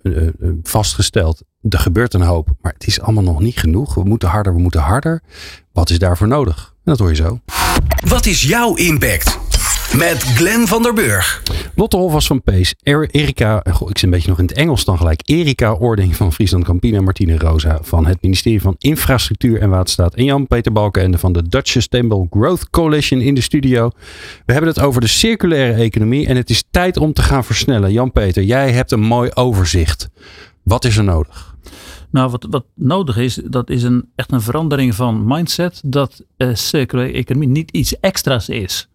[0.63, 3.93] vastgesteld, er gebeurt een hoop, maar het is allemaal nog niet genoeg.
[3.93, 5.21] We moeten harder, we moeten harder.
[5.71, 6.73] Wat is daarvoor nodig?
[6.75, 7.39] En dat hoor je zo.
[8.07, 9.44] Wat is jouw impact?
[9.97, 11.43] Met Glenn van der Burg.
[11.75, 12.75] Lotte Hofwas van Pees.
[12.83, 15.21] Erika, goh, ik zit een beetje nog in het Engels dan gelijk.
[15.25, 17.01] Erika Ording van Friesland Campina.
[17.01, 20.15] Martine Rosa van het ministerie van Infrastructuur en Waterstaat.
[20.15, 23.91] En Jan-Peter Balkenende van de Dutch Sustainable Growth Coalition in de studio.
[24.45, 26.27] We hebben het over de circulaire economie.
[26.27, 27.91] En het is tijd om te gaan versnellen.
[27.91, 30.09] Jan-Peter, jij hebt een mooi overzicht.
[30.63, 31.55] Wat is er nodig?
[32.11, 35.81] Nou, wat, wat nodig is, dat is een, echt een verandering van mindset.
[35.85, 38.89] Dat uh, circulaire economie niet iets extra's is.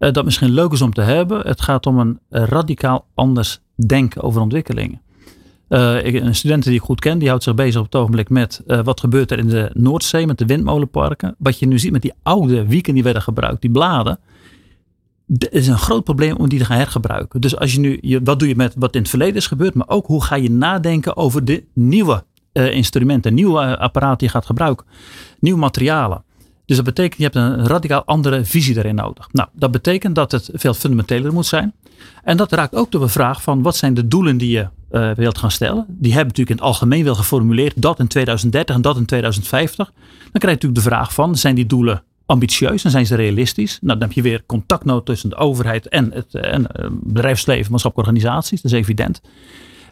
[0.00, 1.40] Uh, dat misschien leuk is om te hebben.
[1.46, 5.00] Het gaat om een radicaal anders denken over ontwikkelingen.
[5.68, 8.28] Uh, ik, een student die ik goed ken, die houdt zich bezig op het ogenblik
[8.28, 11.34] met uh, wat gebeurt er in de Noordzee met de windmolenparken.
[11.38, 14.18] Wat je nu ziet met die oude wieken die werden gebruikt, die bladen.
[15.26, 17.40] Het is een groot probleem om die te gaan hergebruiken.
[17.40, 19.74] Dus als je nu, je, wat doe je met wat in het verleden is gebeurd,
[19.74, 24.46] maar ook hoe ga je nadenken over de nieuwe instrumenten, nieuwe apparaten die je gaat
[24.46, 24.86] gebruiken,
[25.38, 26.24] nieuwe materialen.
[26.70, 29.28] Dus dat betekent, je hebt een radicaal andere visie daarin nodig.
[29.32, 31.72] Nou, dat betekent dat het veel fundamenteler moet zijn.
[32.24, 35.38] En dat raakt ook de vraag van wat zijn de doelen die je uh, wilt
[35.38, 35.84] gaan stellen.
[35.88, 39.86] Die hebben natuurlijk in het algemeen wel geformuleerd dat in 2030 en dat in 2050.
[39.86, 39.94] Dan
[40.32, 43.78] krijg je natuurlijk de vraag van zijn die doelen ambitieus en zijn ze realistisch?
[43.80, 47.70] Nou, dan heb je weer contact nodig tussen de overheid en het en, uh, bedrijfsleven,
[47.70, 48.62] maatschappelijke organisaties.
[48.62, 49.20] Dat is evident.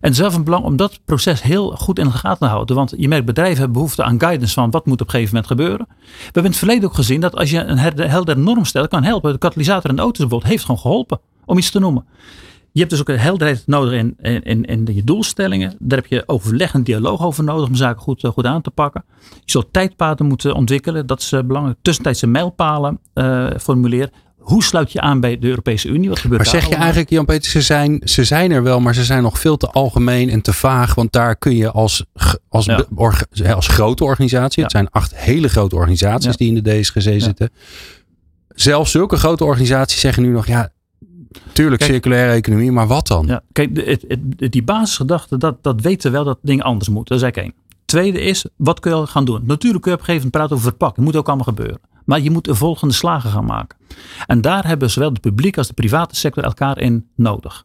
[0.00, 2.76] En zelf een belang om dat proces heel goed in de gaten te houden.
[2.76, 5.52] Want je merkt, bedrijven hebben behoefte aan guidance van wat moet op een gegeven moment
[5.52, 5.86] gebeuren.
[5.88, 9.02] We hebben in het verleden ook gezien dat als je een helder norm stelt, kan
[9.02, 9.32] helpen.
[9.32, 12.04] De katalysator in de auto's bijvoorbeeld heeft gewoon geholpen, om iets te noemen.
[12.72, 15.74] Je hebt dus ook een helderheid nodig in, in, in, je doelstellingen.
[15.78, 19.04] Daar heb je overleg en dialoog over nodig om zaken goed, goed aan te pakken.
[19.30, 21.06] Je zult tijdpaden moeten ontwikkelen.
[21.06, 21.76] Dat is belangrijk.
[21.82, 24.10] Tussentijdse mijlpalen uh, formuleer
[24.48, 26.08] hoe sluit je aan bij de Europese Unie?
[26.08, 28.94] Wat gebeurt maar zeg je eigenlijk, Jan Peter, ze zijn, ze zijn er wel, maar
[28.94, 30.94] ze zijn nog veel te algemeen en te vaag.
[30.94, 32.04] Want daar kun je als,
[32.48, 33.52] als, ja.
[33.52, 37.50] als grote organisatie, het zijn acht hele grote organisaties die in de DSGC zitten.
[38.48, 40.70] Zelfs zulke grote organisaties zeggen nu nog, ja,
[41.52, 43.26] Tuurlijk, circulaire economie, maar wat dan?
[43.26, 47.18] Ja, kijk, het, het, die basisgedachte, dat, dat weten we wel dat dingen anders moeten.
[47.18, 47.66] Dat is eigenlijk één.
[47.84, 49.42] Tweede is, wat kun je gaan doen?
[49.46, 50.96] Natuurlijk kun je op een gegeven moment praten over verpakken.
[50.96, 51.80] Dat moet ook allemaal gebeuren.
[52.08, 53.78] Maar je moet de volgende slagen gaan maken.
[54.26, 57.64] En daar hebben zowel de publiek als de private sector elkaar in nodig.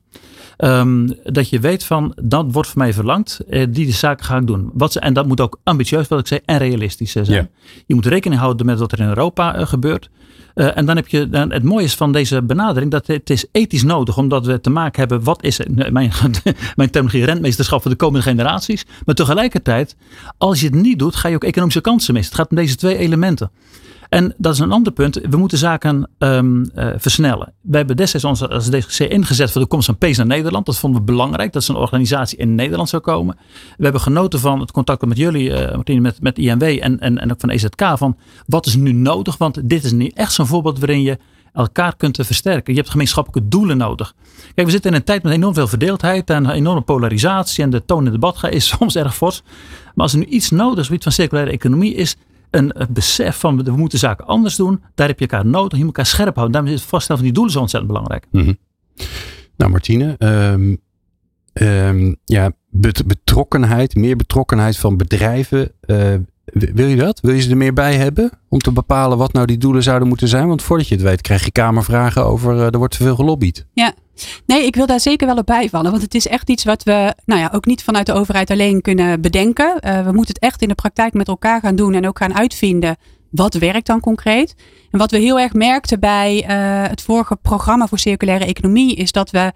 [0.58, 4.47] Ehm, dat je weet van, dat wordt van mij verlangd, eh, die zaken ga ik
[4.47, 4.69] doen.
[4.73, 7.49] Wat ze, en dat moet ook ambitieus, wat ik zei, en realistisch zijn.
[7.86, 10.10] Je moet rekening houden met wat er in Europa uh, gebeurt.
[10.56, 13.45] Uh, en dan heb je, dan, het mooie is van deze benadering, dat het is
[13.51, 15.93] ethisch nodig, omdat we te maken hebben, wat is mijn,
[16.75, 18.86] mijn terminologie, rentmeesterschap voor de komende generaties.
[19.06, 19.95] Maar tegelijkertijd,
[20.38, 22.32] als je het niet doet, ga je ook economische kansen missen.
[22.32, 23.51] Het gaat om deze twee elementen.
[24.13, 25.19] En dat is een ander punt.
[25.30, 27.54] We moeten zaken um, uh, versnellen.
[27.62, 30.65] We hebben destijds ons als DGC ingezet voor de komst van PEES naar Nederland.
[30.65, 31.54] Dat vonden we belangrijk.
[31.54, 33.38] Dat een organisatie in Nederland zou komen.
[33.78, 37.32] We hebben genoten van het contact met jullie, Martine, met, met INW en, en, en
[37.32, 37.93] ook van EZK.
[37.95, 39.38] Van wat is nu nodig?
[39.38, 41.17] Want dit is nu echt zo'n voorbeeld waarin je
[41.54, 42.73] elkaar kunt versterken.
[42.73, 44.13] Je hebt gemeenschappelijke doelen nodig.
[44.56, 47.63] Kijk, we zitten in een tijd met enorm veel verdeeldheid en enorme polarisatie.
[47.63, 49.41] En de toon in het debat is soms erg fors.
[49.84, 52.15] Maar als er nu iets nodig is van circulaire economie is
[52.54, 54.82] een, besef van we moeten zaken anders doen.
[54.96, 55.72] Daar heb je elkaar nodig.
[55.78, 56.52] Je moet elkaar scherp houden.
[56.52, 58.28] Daarom is het vaststellen van die doelen zo ontzettend belangrijk.
[58.32, 58.58] Mm
[59.58, 60.78] Nou, Martine, um,
[61.54, 62.52] um, ja,
[63.06, 65.72] betrokkenheid, meer betrokkenheid van bedrijven.
[65.86, 66.13] Uh,
[66.54, 67.20] wil je dat?
[67.20, 68.32] Wil je ze er meer bij hebben?
[68.50, 70.48] Om te bepalen wat nou die doelen zouden moeten zijn?
[70.48, 73.66] Want voordat je het weet, krijg je kamervragen over uh, er wordt te veel gelobbyd.
[73.74, 73.94] Ja,
[74.45, 75.91] nee, ik wil daar zeker wel op bijvallen.
[75.91, 78.82] Want het is echt iets wat we nou ja, ook niet vanuit de overheid alleen
[78.82, 79.78] kunnen bedenken.
[79.82, 82.36] Uh, we moeten het echt in de praktijk met elkaar gaan doen en ook gaan
[82.36, 82.97] uitvinden.
[83.30, 84.56] Wat werkt dan concreet?
[84.91, 89.12] En wat we heel erg merkten bij uh, het vorige programma voor circulaire economie is
[89.12, 89.52] dat we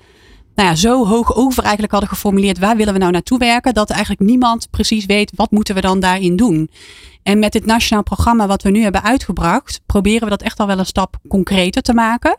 [0.56, 3.90] nou ja, zo hoog over eigenlijk hadden geformuleerd waar willen we nou naartoe werken, dat
[3.90, 6.70] eigenlijk niemand precies weet wat moeten we dan daarin doen.
[7.24, 10.68] En met dit nationaal programma wat we nu hebben uitgebracht, proberen we dat echt al
[10.68, 12.38] wel een stap concreter te maken.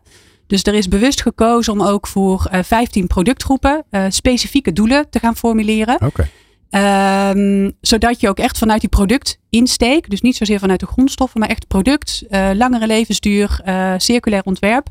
[0.49, 5.11] Dus er is bewust gekozen om ook voor uh, eh, 15 productgroepen uh, specifieke doelen
[5.11, 5.99] te gaan formuleren.
[6.03, 6.27] Okay.
[7.31, 11.49] Um, zodat je ook echt vanuit die productinsteek, dus niet zozeer vanuit de grondstoffen, maar
[11.49, 13.61] echt product, uh, langere levensduur,
[13.97, 14.89] circulair ontwerp,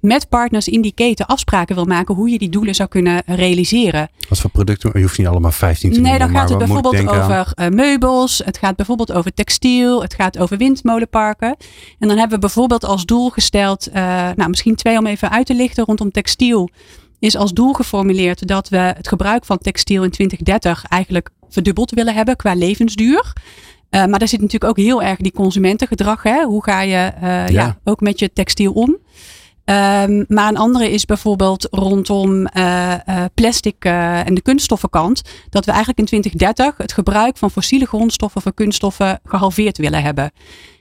[0.00, 4.10] met partners in die keten afspraken wil maken hoe je die doelen zou kunnen realiseren.
[4.28, 4.90] Wat voor producten?
[4.94, 8.58] Je hoeft niet allemaal 15 te Nee, dan gaat het bijvoorbeeld over uh, meubels, het
[8.58, 11.56] gaat bijvoorbeeld over textiel, het gaat over windmolenparken.
[11.98, 13.94] En dan hebben we bijvoorbeeld als doel gesteld, uh,
[14.36, 16.68] nou misschien twee om even uit te lichten rondom textiel,
[17.18, 22.14] is als doel geformuleerd dat we het gebruik van textiel in 2030 eigenlijk verdubbeld willen
[22.14, 23.32] hebben qua levensduur.
[23.90, 26.22] Uh, maar daar zit natuurlijk ook heel erg die consumentengedrag.
[26.22, 26.44] Hè?
[26.44, 27.46] Hoe ga je uh, ja.
[27.48, 27.78] ja.
[27.84, 28.96] ook met je textiel om?
[29.70, 35.22] Um, maar een andere is bijvoorbeeld rondom uh, uh, plastic uh, en de kunststoffenkant.
[35.48, 40.32] Dat we eigenlijk in 2030 het gebruik van fossiele grondstoffen voor kunststoffen gehalveerd willen hebben.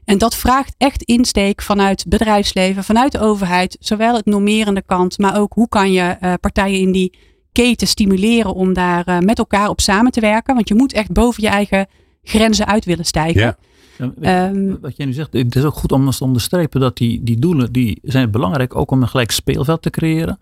[0.05, 3.77] En dat vraagt echt insteek vanuit bedrijfsleven, vanuit de overheid.
[3.79, 7.17] Zowel het normerende kant, maar ook hoe kan je partijen in die
[7.51, 10.55] keten stimuleren om daar met elkaar op samen te werken.
[10.55, 11.87] Want je moet echt boven je eigen
[12.23, 13.57] grenzen uit willen stijgen.
[13.99, 17.39] Um, wat jij nu zegt, het is ook goed om te onderstrepen dat die, die
[17.39, 20.39] doelen die zijn belangrijk ook om een gelijk speelveld te creëren.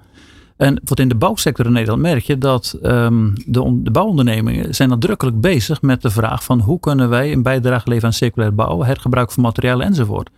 [0.58, 4.90] En wat in de bouwsector in Nederland merk je dat um, de, de, bouwondernemingen zijn
[4.90, 8.86] nadrukkelijk bezig met de vraag van hoe kunnen wij een bijdrage leveren aan circulair bouwen,
[8.86, 10.30] hergebruik van materialen enzovoort.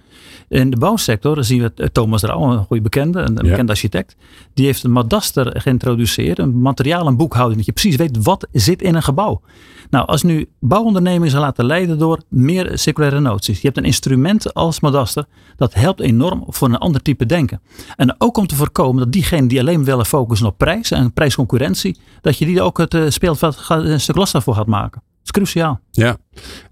[0.49, 4.15] In de bouwsector zien we eh, Thomas Rauw, een goede bekende, een bekende architect.
[4.53, 9.03] Die heeft een Madaster geïntroduceerd, een materialenboekhouding, dat je precies weet wat zit in een
[9.03, 9.41] gebouw.
[9.89, 13.62] Nou, als nu bouwondernemingen zich laten leiden door meer circulaire noties.
[13.62, 17.62] Je hebt een instrument als Madaster, dat helpt enorm voor een ander type denken.
[17.95, 21.97] En ook om te voorkomen dat diegenen die alleen willen focussen op prijs en prijsconcurrentie,
[22.21, 25.79] dat je die ook het eh, speelveld een stuk lastiger voor gaat maken is cruciaal.
[25.91, 26.17] Ja.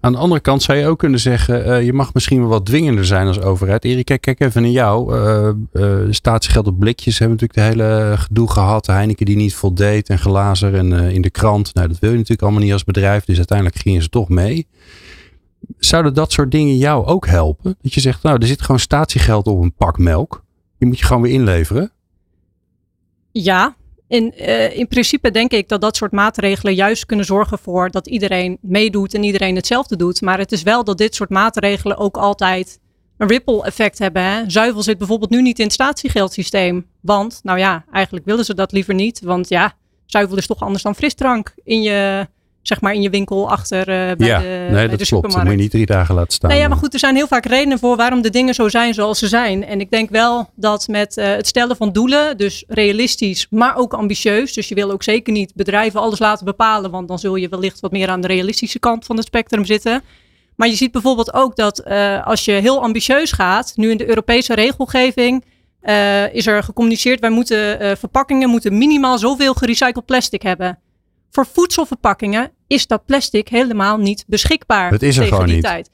[0.00, 2.66] Aan de andere kant zou je ook kunnen zeggen, uh, je mag misschien wel wat
[2.66, 3.84] dwingender zijn als overheid.
[3.84, 5.16] Erik, kijk, kijk even naar jou.
[5.16, 8.86] Uh, uh, staatsgeld op blikjes hebben natuurlijk de hele gedoe gehad.
[8.86, 11.74] Heineken die niet voldeed en glazer en in de krant.
[11.74, 13.24] Nou, dat wil je natuurlijk allemaal niet als bedrijf.
[13.24, 14.66] Dus uiteindelijk gingen ze toch mee.
[15.78, 17.76] Zouden dat soort dingen jou ook helpen?
[17.82, 20.44] Dat je zegt, nou, er zit gewoon statiegeld op een pak melk.
[20.78, 21.92] Die moet je gewoon weer inleveren.
[23.32, 23.76] Ja,
[24.08, 28.06] in, uh, in principe denk ik dat dat soort maatregelen juist kunnen zorgen voor dat
[28.06, 30.20] iedereen meedoet en iedereen hetzelfde doet.
[30.20, 32.80] Maar het is wel dat dit soort maatregelen ook altijd
[33.16, 34.50] een ripple effect hebben.
[34.50, 36.86] Zuivel zit bijvoorbeeld nu niet in het statiegeldsysteem.
[37.00, 39.20] Want, nou ja, eigenlijk willen ze dat liever niet.
[39.20, 39.74] Want ja,
[40.06, 42.28] zuivel is toch anders dan frisdrank in je
[42.68, 45.32] zeg maar in je winkel achter uh, bij ja, de, nee, bij dat de klopt.
[45.32, 46.50] Dat moet je niet drie dagen laten staan.
[46.50, 48.94] Nee, ja, maar goed, er zijn heel vaak redenen voor waarom de dingen zo zijn
[48.94, 49.64] zoals ze zijn.
[49.64, 53.94] En ik denk wel dat met uh, het stellen van doelen, dus realistisch, maar ook
[53.94, 54.52] ambitieus.
[54.52, 57.80] Dus je wil ook zeker niet bedrijven alles laten bepalen, want dan zul je wellicht
[57.80, 60.02] wat meer aan de realistische kant van het spectrum zitten.
[60.56, 64.08] Maar je ziet bijvoorbeeld ook dat uh, als je heel ambitieus gaat, nu in de
[64.08, 65.44] Europese regelgeving,
[65.82, 70.78] uh, is er gecommuniceerd, wij moeten verpakkingen moeten minimaal zoveel gerecycled plastic hebben.
[71.30, 74.90] Voor voedselverpakkingen is dat plastic helemaal niet beschikbaar.
[74.90, 75.64] Het is er gewoon die niet.
[75.64, 75.90] Tijd.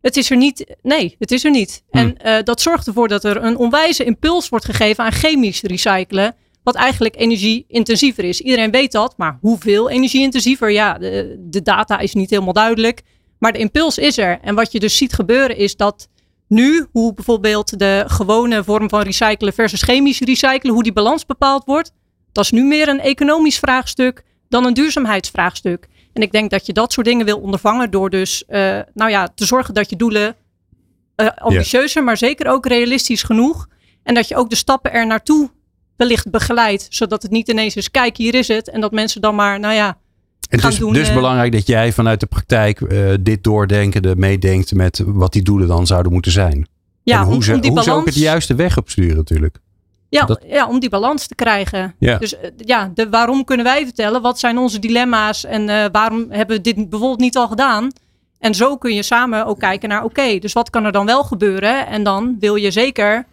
[0.00, 0.76] Het is er niet.
[0.82, 1.84] Nee, het is er niet.
[1.90, 1.98] Hm.
[1.98, 6.34] En uh, dat zorgt ervoor dat er een onwijze impuls wordt gegeven aan chemisch recyclen.
[6.62, 8.40] Wat eigenlijk energie-intensiever is.
[8.40, 10.70] Iedereen weet dat, maar hoeveel energie-intensiever?
[10.70, 13.02] Ja, de, de, data is niet helemaal duidelijk.
[13.38, 14.38] Maar de impuls is er.
[14.42, 16.08] En wat je dus ziet gebeuren is dat
[16.48, 21.64] nu, hoe bijvoorbeeld de gewone vorm van recyclen versus chemisch recyclen, hoe die balans bepaald
[21.64, 21.92] wordt,
[22.32, 25.88] dat is nu meer een economisch vraagstuk dan een duurzaamheidsvraagstuk.
[26.16, 29.28] En ik denk dat je dat soort dingen wil ondervangen door dus, uh, nou ja,
[29.34, 30.36] te zorgen dat je doelen
[31.16, 33.68] uh, ambitieuzer, maar zeker ook realistisch genoeg.
[34.02, 35.50] En dat je ook de stappen er naartoe
[35.96, 38.70] wellicht begeleidt, zodat het niet ineens is, kijk, hier is het.
[38.70, 39.88] En dat mensen dan maar, nou ja,
[40.48, 44.16] en het is doen, dus uh, belangrijk dat jij vanuit de praktijk uh, dit doordenkende
[44.16, 46.68] meedenkt met wat die doelen dan zouden moeten zijn.
[47.02, 49.16] Ja, en hoe om, ze, om die hoe ze ook het de juiste weg opsturen
[49.16, 49.58] natuurlijk.
[50.08, 51.94] Ja, dat- ja, om die balans te krijgen.
[51.98, 52.18] Ja.
[52.18, 54.22] Dus uh, ja, de, waarom kunnen wij vertellen?
[54.22, 55.44] Wat zijn onze dilemma's?
[55.44, 57.90] En uh, waarom hebben we dit bijvoorbeeld niet al gedaan?
[58.38, 61.22] En zo kun je samen ook kijken naar, oké, dus wat kan er dan wel
[61.22, 61.86] gebeuren?
[61.86, 63.26] En dan wil je zeker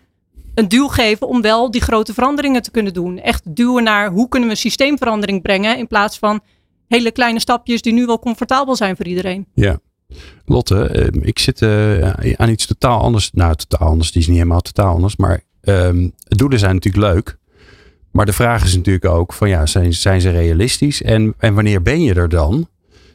[0.55, 3.19] een duw geven om wel die grote veranderingen te kunnen doen.
[3.19, 6.39] Echt duwen naar hoe kunnen we systeemverandering brengen in plaats van
[6.87, 9.45] hele kleine stapjes die nu wel comfortabel zijn voor iedereen.
[9.53, 9.79] Ja.
[10.45, 13.31] Lotte, eh, ik zit eh, aan iets totaal anders.
[13.33, 14.11] Nou, totaal anders.
[14.11, 15.15] Die is niet helemaal totaal anders.
[15.15, 17.37] Maar ehm, doelen zijn natuurlijk leuk.
[18.11, 21.01] Maar de vraag is natuurlijk ook van ja, zijn, zijn ze realistisch?
[21.01, 22.67] En, en wanneer ben je er dan?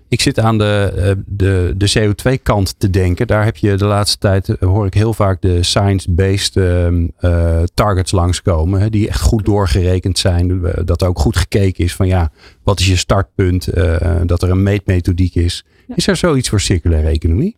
[0.09, 3.27] Ik zit aan de, eh, de, de CO2-kant te denken.
[3.27, 7.63] Daar heb je de laatste tijd, eh, hoor ik heel vaak de science-based ehm, eh,
[7.75, 8.81] targets langskomen.
[8.81, 10.63] Hè, die echt goed doorgerekend zijn.
[10.85, 12.31] Dat ook goed gekeken is van ja,
[12.63, 13.67] wat is je startpunt?
[13.67, 15.65] Eh, dat er een meetmethodiek is.
[15.87, 15.97] Ja.
[15.97, 17.57] Is er zoiets voor circulaire economie?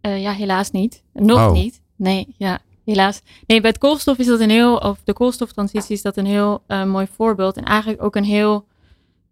[0.00, 1.02] Ja, helaas niet.
[1.12, 1.52] Nog Oh.
[1.52, 1.80] niet.
[1.96, 2.58] Nee, ja,
[2.94, 3.20] helaas.
[3.46, 6.62] Nee, bij het koolstof is dat een heel, of de koolstoftransitie is dat een heel
[6.66, 7.56] eh, mooi voorbeeld.
[7.56, 8.66] En eigenlijk ook een heel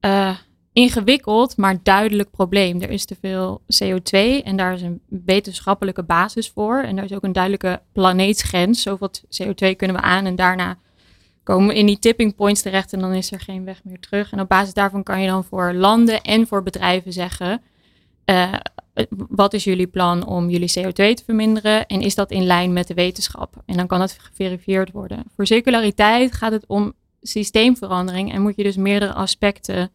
[0.01, 0.37] eh,
[0.73, 2.81] ingewikkeld, maar duidelijk probleem.
[2.81, 6.83] Er is te veel CO2 en daar is een wetenschappelijke basis voor.
[6.83, 8.83] En daar is ook een duidelijke planeetsgrens.
[8.83, 9.11] Zoveel
[9.42, 10.79] CO2 kunnen we aan en daarna
[11.42, 14.33] komen we in die tipping points terecht en dan is er geen weg meer terug.
[14.33, 17.62] En op basis daarvan kan je dan voor landen en voor bedrijven zeggen...
[18.25, 18.53] eh,
[19.29, 22.87] wat is jullie plan om jullie CO2 te verminderen en is dat in lijn met
[22.87, 23.63] de wetenschap?
[23.67, 25.25] En dan kan het geverifieerd worden.
[25.35, 29.91] Voor circulariteit gaat het om systeemverandering en moet je dus meerdere aspecten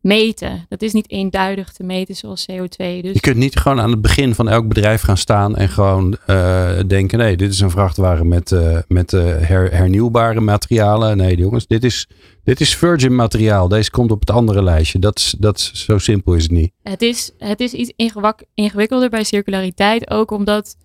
[0.00, 0.66] meten.
[0.68, 2.76] Dat is niet eenduidig te meten zoals CO2.
[2.76, 6.16] Dus Je kunt niet gewoon aan het begin van elk bedrijf gaan staan en gewoon
[6.26, 11.16] eh, denken: nee, dit is een vrachtwagen met, eh, met eh, her- hernieuwbare materialen.
[11.16, 12.08] Nee, jongens, dit is,
[12.44, 13.68] dit is virgin materiaal.
[13.68, 14.98] Deze komt op het andere lijstje.
[14.98, 16.72] Dat is, dat is, zo simpel is het niet.
[16.82, 20.76] het is, het is iets ingewak- ingewikkelder bij circulariteit, ook omdat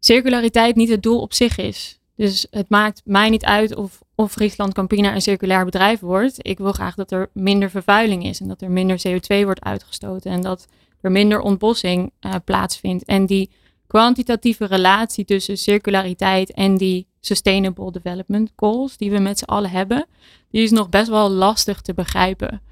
[0.00, 1.98] circulariteit niet het doel op zich is.
[2.16, 6.36] Dus het maakt mij niet uit of, of Friesland Campina een circulair bedrijf wordt.
[6.38, 10.30] Ik wil graag dat er minder vervuiling is en dat er minder CO2 wordt uitgestoten
[10.30, 10.66] en dat
[11.00, 13.04] er minder ontbossing eh, plaatsvindt.
[13.04, 13.50] En die
[13.86, 20.06] kwantitatieve relatie tussen circulariteit en die Sustainable Development Goals die we met z'n allen hebben,
[20.50, 22.62] die is nog best wel lastig te begrijpen.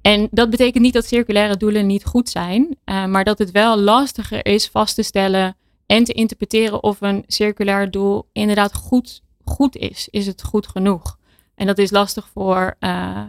[0.00, 3.78] En dat betekent niet dat circulaire doelen niet goed zijn, eh, maar dat het wel
[3.78, 9.76] lastiger is vast te stellen en te interpreteren of een circulair doel inderdaad goed, goed
[9.76, 10.08] is.
[10.10, 11.18] Is het goed genoeg?
[11.54, 13.22] En dat is lastig voor, eh,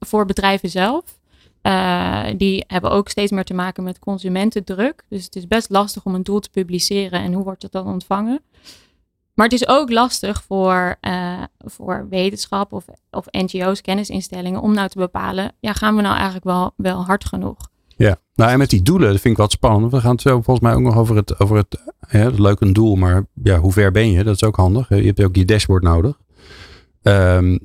[0.00, 1.18] voor bedrijven zelf.
[1.62, 5.04] Eh, die hebben ook steeds meer te maken met consumentendruk.
[5.08, 7.86] Dus het is best lastig om een doel te publiceren en hoe wordt het dan
[7.86, 8.40] ontvangen.
[9.34, 14.88] Maar het is ook lastig voor, eh, voor wetenschap of, of NGO's, kennisinstellingen, om nou
[14.88, 17.56] te bepalen, ja, gaan we nou eigenlijk wel, wel hard genoeg?
[17.96, 19.92] Ja, nou en met die doelen, dat vind ik wat spannend.
[19.92, 22.60] We gaan het zo volgens mij ook nog over het, over het ja, is leuk
[22.60, 24.24] een doel, maar ja, hoe ver ben je?
[24.24, 24.88] Dat is ook handig.
[24.88, 26.18] Je hebt ook je dashboard nodig.
[27.02, 27.58] Ehm,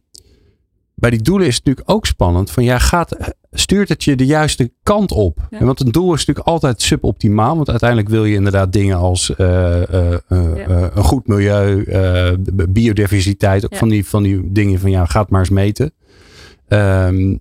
[0.96, 2.52] bij die doelen is het natuurlijk ook spannend.
[2.52, 5.40] Van ja, gaat, stuurt het je de juiste kant op?
[5.50, 5.66] Ja.
[5.66, 7.56] Want een doel is natuurlijk altijd suboptimaal.
[7.56, 10.20] Want uiteindelijk wil je inderdaad dingen als eh, eh, eh,
[10.68, 10.92] Ja.
[10.94, 11.86] een goed milieu,
[12.70, 13.66] biodiversiteit.
[13.66, 13.78] Ook Ja.
[13.78, 15.94] van, die, van die dingen van ja, ga het maar eens meten.
[16.68, 17.36] Ehm,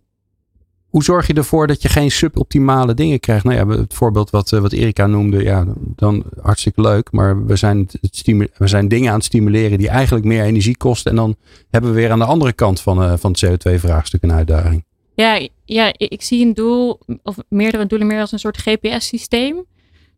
[0.90, 3.44] hoe zorg je ervoor dat je geen suboptimale dingen krijgt?
[3.44, 7.12] Nou ja, het voorbeeld wat, eh, wat Erika noemde, ja, dan hartstikke leuk.
[7.12, 8.22] Maar we zijn, het
[8.56, 11.10] we zijn dingen aan het stimuleren die eigenlijk meer energie kosten.
[11.10, 11.36] En dan
[11.70, 14.84] hebben we weer aan de andere kant van, eh, van het CO2-vraagstuk een uitdaging.
[15.14, 19.64] Ja, ja, ik zie een doel, of meerdere doelen meer als een soort GPS-systeem.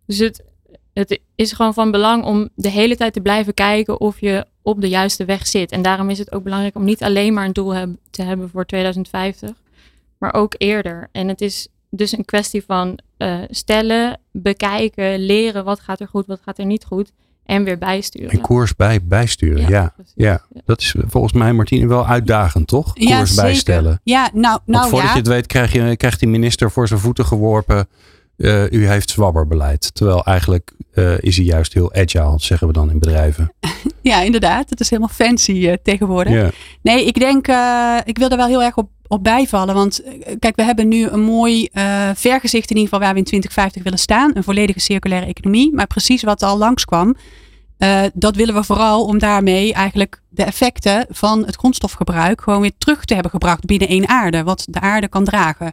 [0.06, 0.44] Dus het,
[0.92, 4.80] het is gewoon van belang om de hele tijd te blijven kijken of je op
[4.80, 5.72] de juiste weg zit.
[5.72, 7.74] En daarom is het ook belangrijk om niet alleen maar een doel
[8.10, 9.61] te hebben voor 2050,
[10.22, 11.08] maar ook eerder.
[11.12, 16.26] En het is dus een kwestie van eh, stellen, bekijken, leren wat gaat er goed,
[16.26, 17.12] wat gaat er niet goed.
[17.44, 18.30] En weer bijsturen.
[18.30, 19.94] En koers bij, bijsturen, ja.
[20.14, 20.42] ja.
[20.64, 22.90] Dat is volgens mij, Martine, wel uitdagend, toch?
[22.94, 23.44] Ja, Koers zeker.
[23.44, 24.00] bijstellen.
[24.04, 25.12] Ja, nou, Want nou voordat ja.
[25.12, 27.88] je het weet, krijg je, krijgt die minister voor zijn voeten geworpen.
[28.70, 29.94] U heeft zwabberbeleid.
[29.94, 30.72] Terwijl eigenlijk
[31.20, 33.52] is hij juist heel agile, zeggen we dan in bedrijven.
[34.02, 34.70] Ja, inderdaad.
[34.70, 36.54] Het is helemaal fancy tegenwoordig.
[36.82, 37.46] Nee, ik denk,
[38.04, 39.74] ik wil er wel heel erg op, op bijvallen.
[39.74, 40.02] Want
[40.38, 41.68] kijk, we hebben nu een mooi
[42.14, 44.30] vergezicht in ieder geval waar we in 2050 willen staan.
[44.34, 45.74] Een volledige circulaire economie.
[45.74, 47.16] Maar precies wat al langskwam.
[48.14, 53.04] Dat willen we vooral om daarmee eigenlijk de effecten van het grondstofgebruik gewoon weer terug
[53.04, 55.72] te hebben gebracht binnen één aarde, wat de aarde kan dragen.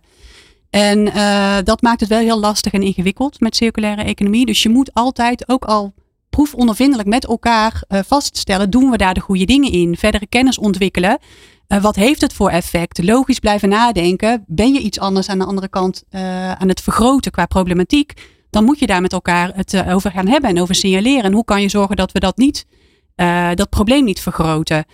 [0.69, 4.45] En uh, dat maakt het wel heel lastig en ingewikkeld met circulaire economie.
[4.45, 5.93] Dus je moet altijd ook al
[6.29, 9.97] proefondervindelijk met elkaar uh, vaststellen, doen we daar de goede dingen in?
[9.97, 11.19] Verdere kennis ontwikkelen.
[11.81, 13.03] wat heeft het voor effect?
[13.03, 14.43] Logisch blijven nadenken.
[14.47, 16.03] Ben je iets anders aan de andere kant
[16.57, 18.13] aan het vergroten qua problematiek?
[18.49, 21.23] dan moet je daar met elkaar het eh, over gaan hebben en over signaleren.
[21.23, 22.65] En hoe kan je zorgen dat we dat niet,
[23.53, 24.85] dat probleem niet vergroten?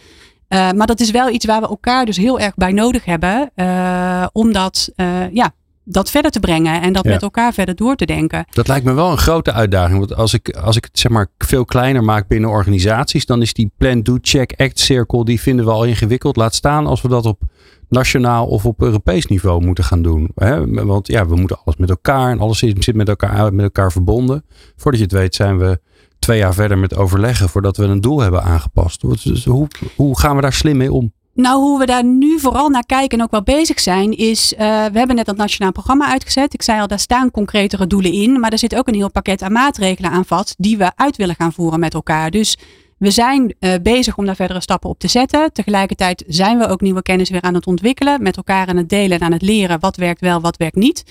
[0.49, 3.51] Maar dat is wel iets waar we elkaar dus heel erg bij nodig hebben.
[3.55, 4.89] Uh, om dat,
[5.31, 5.53] ja,
[5.85, 8.45] dat verder te brengen en dat met elkaar verder door te denken.
[8.49, 9.99] Dat lijkt me wel een grote uitdaging.
[9.99, 13.53] Want als ik, als ik het zeg maar veel kleiner maak binnen organisaties, dan is
[13.53, 16.35] die plan, do, check, act cirkel, die vinden we al ingewikkeld.
[16.35, 17.41] Laat staan als we dat op
[17.89, 20.31] nationaal of op Europees niveau moeten gaan doen.
[20.35, 20.85] Hè?
[20.85, 24.45] Want ja, we moeten alles met elkaar en alles zit met elkaar, met elkaar verbonden.
[24.75, 25.79] Voordat je het weet zijn we
[26.19, 29.01] twee jaar verder met overleggen voordat we een doel hebben aangepast.
[29.01, 31.13] Dus hoe, hoe gaan we daar slim mee om?
[31.35, 34.59] Nou, hoe we daar nu vooral naar kijken en ook wel bezig zijn, is uh,
[34.59, 36.53] we hebben net dat nationaal programma uitgezet.
[36.53, 39.41] Ik zei al, daar staan concretere doelen in, maar er zit ook een heel pakket
[39.41, 42.31] aan maatregelen aan vast die we uit willen gaan voeren met elkaar.
[42.31, 42.57] Dus
[42.97, 45.53] we zijn uh, bezig om daar verdere stappen op te zetten.
[45.53, 49.19] Tegelijkertijd zijn we ook nieuwe kennis weer aan het ontwikkelen, met elkaar aan het delen
[49.19, 51.03] en aan het leren wat werkt wel, wat werkt niet.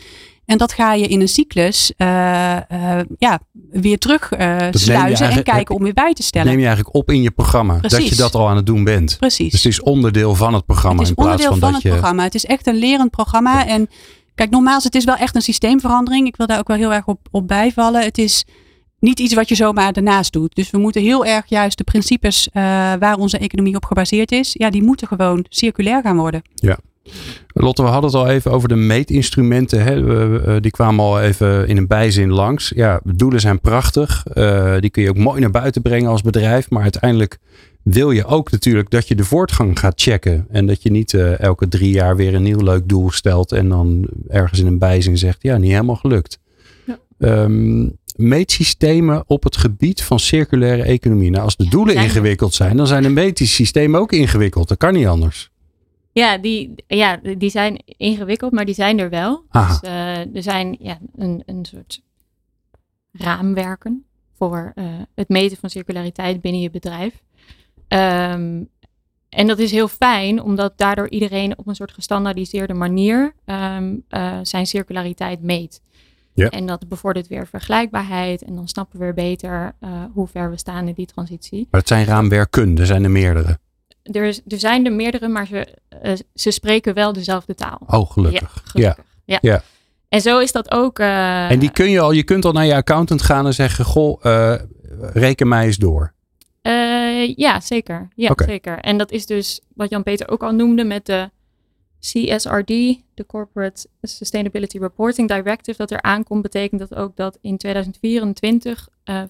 [0.46, 3.40] En dat ga je in een cyclus uh, uh, ja,
[3.70, 4.32] weer terug
[4.70, 6.48] sluizen en kijken om weer bij te stellen.
[6.48, 7.78] Neem je eigenlijk op in je programma.
[7.78, 7.98] Precies.
[7.98, 9.16] Dat je dat al aan het doen bent.
[9.18, 9.50] Precies.
[9.50, 11.02] Dus het is onderdeel van het programma.
[11.02, 12.22] Het is in plaats onderdeel van, van, het programma.
[12.22, 13.66] Het is echt een lerend programma.
[13.66, 13.88] En
[14.34, 16.26] kijk, nogmaals, het is wel echt een systeemverandering.
[16.26, 18.02] Ik wil daar ook wel heel erg op, op bijvallen.
[18.02, 18.44] Het is
[19.04, 20.54] niet iets wat je zomaar daarnaast doet.
[20.54, 22.62] Dus we moeten heel erg juist de principes uh,
[22.98, 26.42] waar onze economie op gebaseerd is, ja, die moeten gewoon circulair gaan worden.
[26.54, 26.78] Ja.
[27.52, 29.82] Lotte, we hadden het al even over de meetinstrumenten.
[29.82, 30.60] Hè?
[30.60, 32.72] Die kwamen al even in een bijzin langs.
[32.74, 34.24] Ja, doelen zijn prachtig.
[34.34, 36.70] Uh, die kun je ook mooi naar buiten brengen als bedrijf.
[36.70, 37.38] Maar uiteindelijk
[37.82, 40.46] wil je ook natuurlijk dat je de voortgang gaat checken.
[40.50, 43.52] En dat je niet uh, elke drie jaar weer een nieuw leuk doel stelt.
[43.52, 46.38] En dan ergens in een bijzin zegt, ja, niet helemaal gelukt.
[46.84, 46.98] Ja.
[47.18, 51.30] Um, meetsystemen op het gebied van circulaire economie.
[51.30, 54.68] Nou, als de doelen ingewikkeld zijn, dan zijn de meetsystemen ook ingewikkeld.
[54.68, 55.52] Dat kan niet anders.
[56.14, 59.44] Ja, die, ja, die zijn ingewikkeld, maar die zijn er wel.
[59.50, 62.02] Dus, uh, er zijn ja, een, een soort
[63.12, 64.84] raamwerken voor uh,
[65.14, 67.22] het meten van circulariteit binnen je bedrijf.
[67.88, 68.68] Um,
[69.28, 74.38] en dat is heel fijn, omdat daardoor iedereen op een soort gestandaardiseerde manier um, uh,
[74.42, 75.82] zijn circulariteit meet.
[76.34, 76.48] Ja.
[76.48, 78.42] En dat bevordert weer vergelijkbaarheid.
[78.42, 79.74] En dan snappen we weer beter
[80.12, 81.66] hoe ver we staan in die transitie.
[81.70, 83.58] Maar het zijn raamwerken, er zijn er meerdere.
[84.12, 87.80] Er, is, er zijn er meerdere, maar ze, uh, ze spreken wel dezelfde taal.
[87.86, 88.62] Oh, gelukkig.
[88.62, 88.70] Ja.
[88.70, 89.04] Gelukkig.
[89.24, 89.38] Ja.
[89.40, 89.62] ja.
[90.08, 90.98] En zo is dat ook.
[90.98, 93.84] Uh, en die kun je al, je kunt al naar je accountant gaan en zeggen:
[93.84, 94.24] Goh,
[95.12, 96.12] reken mij eens door.
[97.36, 98.08] ja, zeker.
[98.14, 98.46] Ja, okay.
[98.46, 98.78] zeker.
[98.78, 101.30] En dat is dus wat Jan-Peter ook al noemde met de
[102.04, 102.66] CSRD,
[103.14, 109.22] de Corporate Sustainability Reporting Directive, dat er aankomt, betekent dat ook dat in 2024 uh,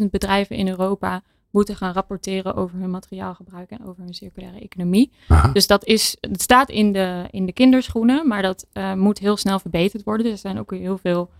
[0.00, 1.22] 50.000 bedrijven in Europa
[1.56, 5.12] moeten gaan rapporteren over hun materiaalgebruik en over hun circulaire economie.
[5.28, 5.52] Aha.
[5.52, 9.36] Dus dat is, het staat in de, in de kinderschoenen, maar dat uh, moet heel
[9.36, 10.30] snel verbeterd worden.
[10.30, 11.30] Er zijn ook heel veel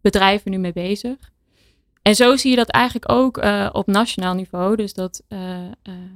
[0.00, 1.16] bedrijven nu mee bezig.
[2.02, 4.76] En zo zie je dat eigenlijk ook uh, op nationaal niveau.
[4.76, 5.38] Dus dat uh,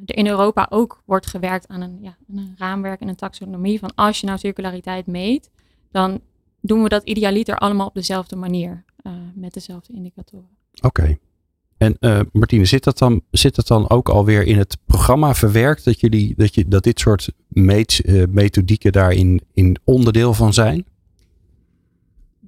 [0.04, 3.78] er in Europa ook wordt gewerkt aan een, ja, een raamwerk en een taxonomie.
[3.78, 5.50] Van als je nou circulariteit meet,
[5.90, 6.20] dan
[6.60, 8.84] doen we dat idealiter allemaal op dezelfde manier.
[9.34, 10.48] met dezelfde indicatoren.
[10.82, 10.86] Oké.
[10.86, 11.18] Okay.
[11.78, 11.98] En
[12.32, 15.84] Martine, zit dat, dan, zit dat dan ook alweer in het programma verwerkt?
[15.84, 20.84] Dat, jullie, dat, je, dat dit soort meet, methodieken daarin in onderdeel van zijn?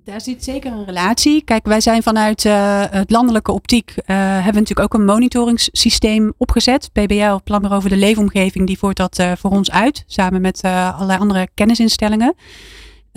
[0.08, 1.44] Daar zit zeker een relatie.
[1.44, 6.32] Kijk, wij zijn vanuit uh, het landelijke optiek uh, hebben we natuurlijk ook een monitoringssysteem
[6.36, 6.90] opgezet.
[6.92, 11.18] PBL, Plan over de Leefomgeving, die voert dat uh, voor ons uit, samen met allerlei
[11.18, 12.34] andere kennisinstellingen.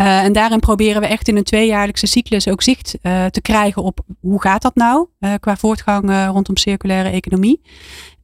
[0.05, 2.97] En daarin proberen we echt in een tweejaarlijkse cyclus ook zicht
[3.31, 5.07] te krijgen op hoe gaat dat nou
[5.39, 7.61] qua voortgang rondom circulaire economie.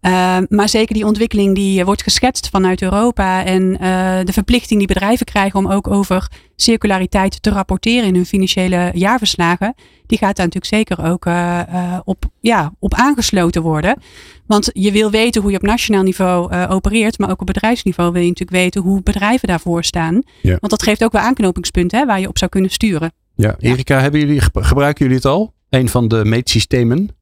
[0.08, 3.80] Uh, maar zeker die ontwikkeling die wordt geschetst vanuit Europa en uh,
[4.24, 9.74] de verplichting die bedrijven krijgen om ook over circulariteit te rapporteren in hun financiële jaarverslagen,
[10.06, 14.02] die gaat daar natuurlijk zeker ook uh, op, ja, op aangesloten worden.
[14.46, 18.22] Want je wil weten hoe je op nationaal niveau opereert, maar ook op bedrijfsniveau wil
[18.22, 20.22] je natuurlijk weten hoe bedrijven daarvoor staan.
[20.42, 20.58] Ja.
[20.60, 23.12] Want dat geeft ook wel aanknopingspunten hè, waar je op zou kunnen sturen.
[23.36, 25.54] Ja, Erika, hebben jullie, gebruiken jullie het al?
[25.70, 27.17] Een van de meetsystemen?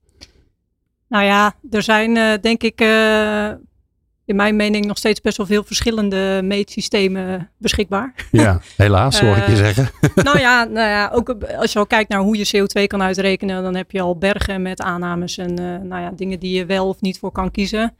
[1.08, 3.49] Nou ja, er zijn uh, denk ik uh,
[4.26, 8.14] in mijn mening nog steeds best wel veel verschillende meetsystemen beschikbaar.
[8.32, 9.89] Ja, helaas hoor ik je zeggen.
[10.24, 13.64] nou, ja, nou ja, ook als je al kijkt naar hoe je CO2 kan uitrekenen,
[13.64, 15.53] dan heb je al bergen met aannames en
[15.88, 17.95] nou ja, dingen die je wel of niet voor kan kiezen.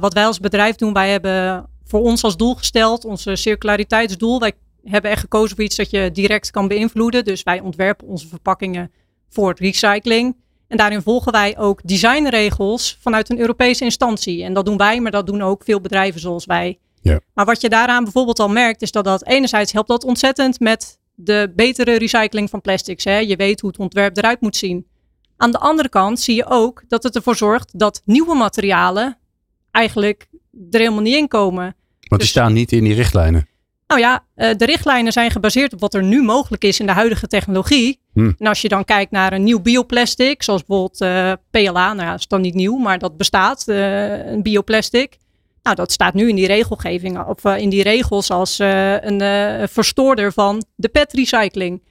[0.00, 4.40] wat wij als bedrijf doen, wij hebben voor ons als doel gesteld, onze circulariteitsdoel.
[4.40, 4.52] Wij
[4.84, 7.24] hebben echt gekozen voor iets dat je direct kan beïnvloeden.
[7.24, 8.90] Dus wij ontwerpen onze verpakkingen
[9.28, 10.36] voor recycling.
[10.68, 14.44] En daarin volgen wij ook designregels vanuit een Europese instantie.
[14.44, 16.78] En dat doen wij, maar dat doen ook veel bedrijven zoals wij.
[17.00, 17.20] Ja.
[17.34, 20.98] Maar wat je daaraan bijvoorbeeld al merkt, is dat dat enerzijds helpt dat ontzettend met
[21.14, 23.04] de betere recycling van plastics.
[23.04, 23.18] Hè?
[23.18, 24.86] Je weet hoe het ontwerp eruit moet zien.
[25.36, 29.18] Aan de andere kant zie je ook dat het ervoor zorgt dat nieuwe materialen
[29.70, 30.28] eigenlijk
[30.70, 31.64] er helemaal niet in komen.
[31.64, 31.74] Want
[32.08, 33.48] die dus- staan niet in die richtlijnen.
[33.86, 36.92] Nou ja, eh, de richtlijnen zijn gebaseerd op wat er nu mogelijk is in de
[36.92, 38.00] huidige technologie.
[38.12, 38.34] Hmm.
[38.38, 42.04] En als je dan kijkt naar een nieuw bioplastic, zoals bijvoorbeeld uh, eh, PLA, nou
[42.04, 45.16] ja, dat is dan niet nieuw, maar dat bestaat, uh, een bioplastic.
[45.62, 50.64] Nou, dat staat nu in die regelgeving, of in die regels als een verstoorder van
[50.74, 51.82] de PET-recycling.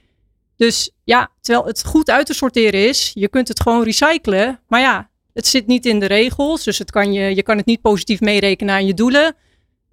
[0.56, 4.60] Dus ja, terwijl het goed uit te sorteren is, je kunt het gewoon recyclen.
[4.68, 7.66] Maar ja, het zit niet in de regels, dus het kan je, je kan het
[7.66, 9.36] niet positief meerekenen aan je doelen.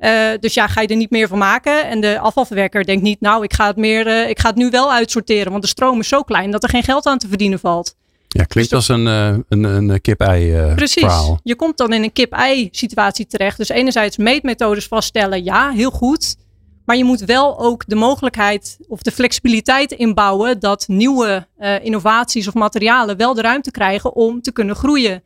[0.02, 1.88] Uh, dus ja, ga je er niet meer van maken.
[1.88, 4.70] En de afvalverwerker denkt niet, nou, ik ga het, meer, uh, ik ga het nu
[4.70, 5.50] wel uitsorteren.
[5.50, 7.96] Want de stroom is zo klein dat er geen geld aan te verdienen valt.
[8.28, 11.02] Ja, klinkt dus als een, uh, een, een kip-ei Precies.
[11.02, 11.40] Verhaal.
[11.42, 13.56] Je komt dan in een kip-ei situatie terecht.
[13.56, 16.36] Dus enerzijds meetmethodes vaststellen, ja, heel goed.
[16.84, 21.46] Maar je moet wel ook de mogelijkheid of de flexibiliteit inbouwen dat nieuwe
[21.82, 25.22] innovaties of materialen wel de ruimte krijgen om te kunnen groeien.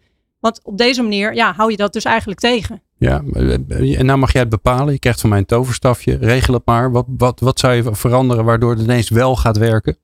[0.46, 2.82] Want op deze manier ja, hou je dat dus eigenlijk tegen.
[2.98, 4.92] Ja, eh, en nou mag jij het bepalen.
[4.92, 6.16] Je krijgt van mij een toverstafje.
[6.20, 6.92] Regel het maar.
[6.92, 9.96] Wat, wat, wat zou je veranderen waardoor het ineens wel gaat werken?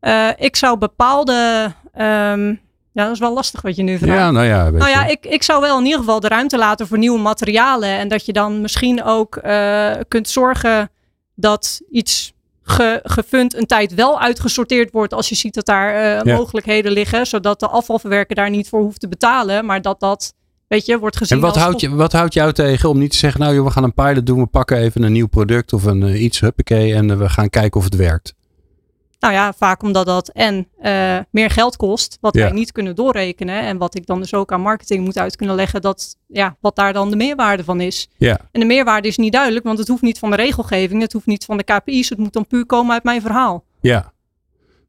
[0.00, 1.64] Uh, ik zou bepaalde.
[1.98, 2.60] Um,
[2.92, 4.18] ja, dat is wel lastig wat je nu vraagt.
[4.18, 4.70] Ja, nou ja.
[4.70, 7.98] Nou ja, ik, ik zou wel in ieder geval de ruimte laten voor nieuwe materialen.
[7.98, 10.90] En dat je dan misschien ook uh, kunt zorgen
[11.34, 12.33] dat iets
[12.64, 16.36] ge, gefund een tijd wel uitgesorteerd wordt als je ziet dat daar uh, ja.
[16.36, 17.26] mogelijkheden liggen.
[17.26, 19.64] Zodat de afvalverwerker daar niet voor hoeft te betalen.
[19.64, 20.34] Maar dat dat
[20.68, 23.16] Weet je, wordt gezien en wat, houdt je, wat houdt jou tegen om niet te
[23.16, 25.84] zeggen, nou joh, we gaan een pilot doen, we pakken even een nieuw product of
[25.84, 28.34] een uh, iets, huppakee, en uh, we gaan kijken of het werkt?
[29.24, 32.42] Nou ja, vaak omdat dat en uh, meer geld kost, wat ja.
[32.42, 33.60] wij niet kunnen doorrekenen.
[33.60, 36.76] En wat ik dan dus ook aan marketing moet uit kunnen leggen, dat, ja, wat
[36.76, 38.08] daar dan de meerwaarde van is.
[38.16, 38.38] Ja.
[38.52, 41.26] En de meerwaarde is niet duidelijk, want het hoeft niet van de regelgeving, het hoeft
[41.26, 43.64] niet van de KPI's, het moet dan puur komen uit mijn verhaal.
[43.80, 44.12] Ja,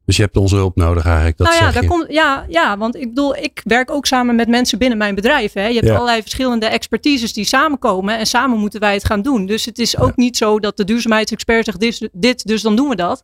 [0.05, 1.38] dus je hebt onze hulp nodig eigenlijk.
[1.38, 4.47] Dat nou ja, daar komt, ja, ja, want ik bedoel, ik werk ook samen met
[4.47, 5.53] mensen binnen mijn bedrijf.
[5.53, 5.67] Hè.
[5.67, 5.93] Je hebt Ja.
[5.93, 9.45] allerlei verschillende expertises die samenkomen en samen moeten wij het gaan doen.
[9.45, 12.89] Dus het is ook niet zo dat de duurzaamheidsexpert zegt dit, dit, dus dan doen
[12.89, 13.23] we dat.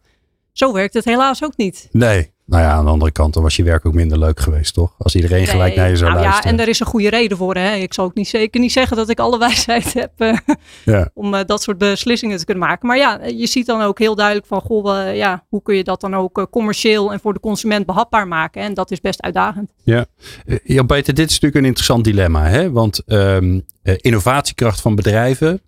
[0.53, 1.87] Zo werkt het helaas ook niet.
[1.91, 2.31] Nee.
[2.45, 4.95] Nou ja, aan de andere kant, dan was je werk ook minder leuk geweest, toch?
[4.97, 6.51] Als iedereen gelijk naar je zou nou luisteren.
[6.51, 7.55] Ja, en er is een goede reden voor.
[7.55, 7.73] Hè.
[7.75, 10.37] Ik zal ook niet, zeker niet zeggen dat ik alle wijsheid heb eh,
[10.85, 11.09] Ja.
[11.13, 12.87] om eh, dat soort beslissingen te kunnen maken.
[12.87, 15.83] Maar ja, je ziet dan ook heel duidelijk van, goh, eh, ja, hoe kun je
[15.83, 18.61] dat dan ook commercieel en voor de consument behapbaar maken?
[18.61, 19.71] En dat is best uitdagend.
[19.83, 20.05] Ja,
[20.45, 22.43] Eh, Jan Peter, dit is natuurlijk een interessant dilemma.
[22.47, 22.71] Hè?
[22.71, 25.61] Want ehm, eh, innovatiekracht van bedrijven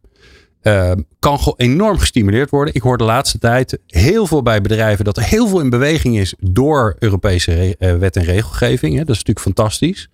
[0.63, 2.73] ehm, kan gewoon enorm gestimuleerd worden.
[2.73, 6.17] Ik hoor de laatste tijd heel veel bij bedrijven dat er heel veel in beweging
[6.17, 8.91] is door Europese eh, wet en regelgeving.
[8.93, 8.99] Hè?
[8.99, 10.09] Dat is natuurlijk fantastisch.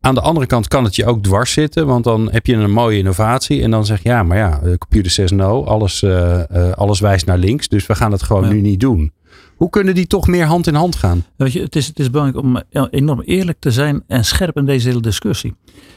[0.00, 2.70] Aan de andere kant kan het je ook dwars zitten, want dan heb je een
[2.70, 6.50] mooie innovatie en dan zeg je ja, maar ja, de computer says no, alles, eh,
[6.50, 8.48] eh, alles wijst naar links, dus we gaan het gewoon Ja.
[8.52, 9.12] nu niet doen.
[9.56, 11.24] Hoe kunnen die toch meer hand in hand gaan?
[11.36, 14.56] Weet je, het, is, het is belangrijk om eh, enorm eerlijk te zijn en scherp
[14.56, 15.54] in deze hele discussie.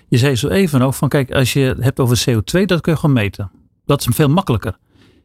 [0.07, 2.91] Je zei zo even ook van kijk, als je het hebt over CO2, dat kun
[2.91, 3.51] je gewoon meten.
[3.87, 4.77] Dat is veel makkelijker.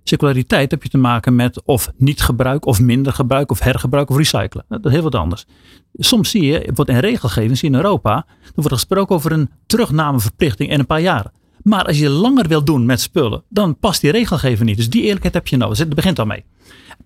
[0.05, 4.17] Circulariteit heb je te maken met of niet gebruik, of minder gebruik, of hergebruik, of
[4.17, 4.65] recyclen.
[4.69, 5.47] Dat is heel wat anders.
[5.95, 9.51] Soms zie je, wordt in regelgeving zie je in Europa, er wordt gesproken over een
[9.67, 11.33] terugnameverplichting in een paar jaar.
[11.63, 14.77] Maar als je langer wil doen met spullen, dan past die regelgeving niet.
[14.77, 15.79] Dus die eerlijkheid heb je nodig.
[15.79, 16.45] Het begint al mee.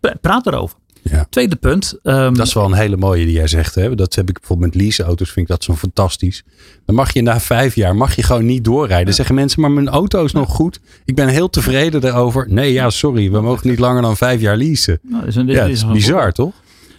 [0.00, 0.76] Pra- Praat erover.
[1.10, 1.26] Ja.
[1.30, 1.98] Tweede punt.
[2.02, 3.74] ehm, Dat is wel een hele mooie die jij zegt.
[3.74, 3.94] Hè?
[3.94, 6.44] Dat heb ik bijvoorbeeld met leaseauto's, vind ik dat zo fantastisch.
[6.84, 9.14] Dan mag je na vijf jaar mag je gewoon niet doorrijden.
[9.14, 10.80] Zeggen mensen, maar mijn auto is nog goed.
[11.04, 12.46] Ik ben heel tevreden daarover.
[12.48, 13.30] Nee, ja, sorry.
[13.30, 14.98] We mogen niet langer dan vijf jaar leasen.
[15.02, 16.52] nou, is een- Ja, is bizar, toch?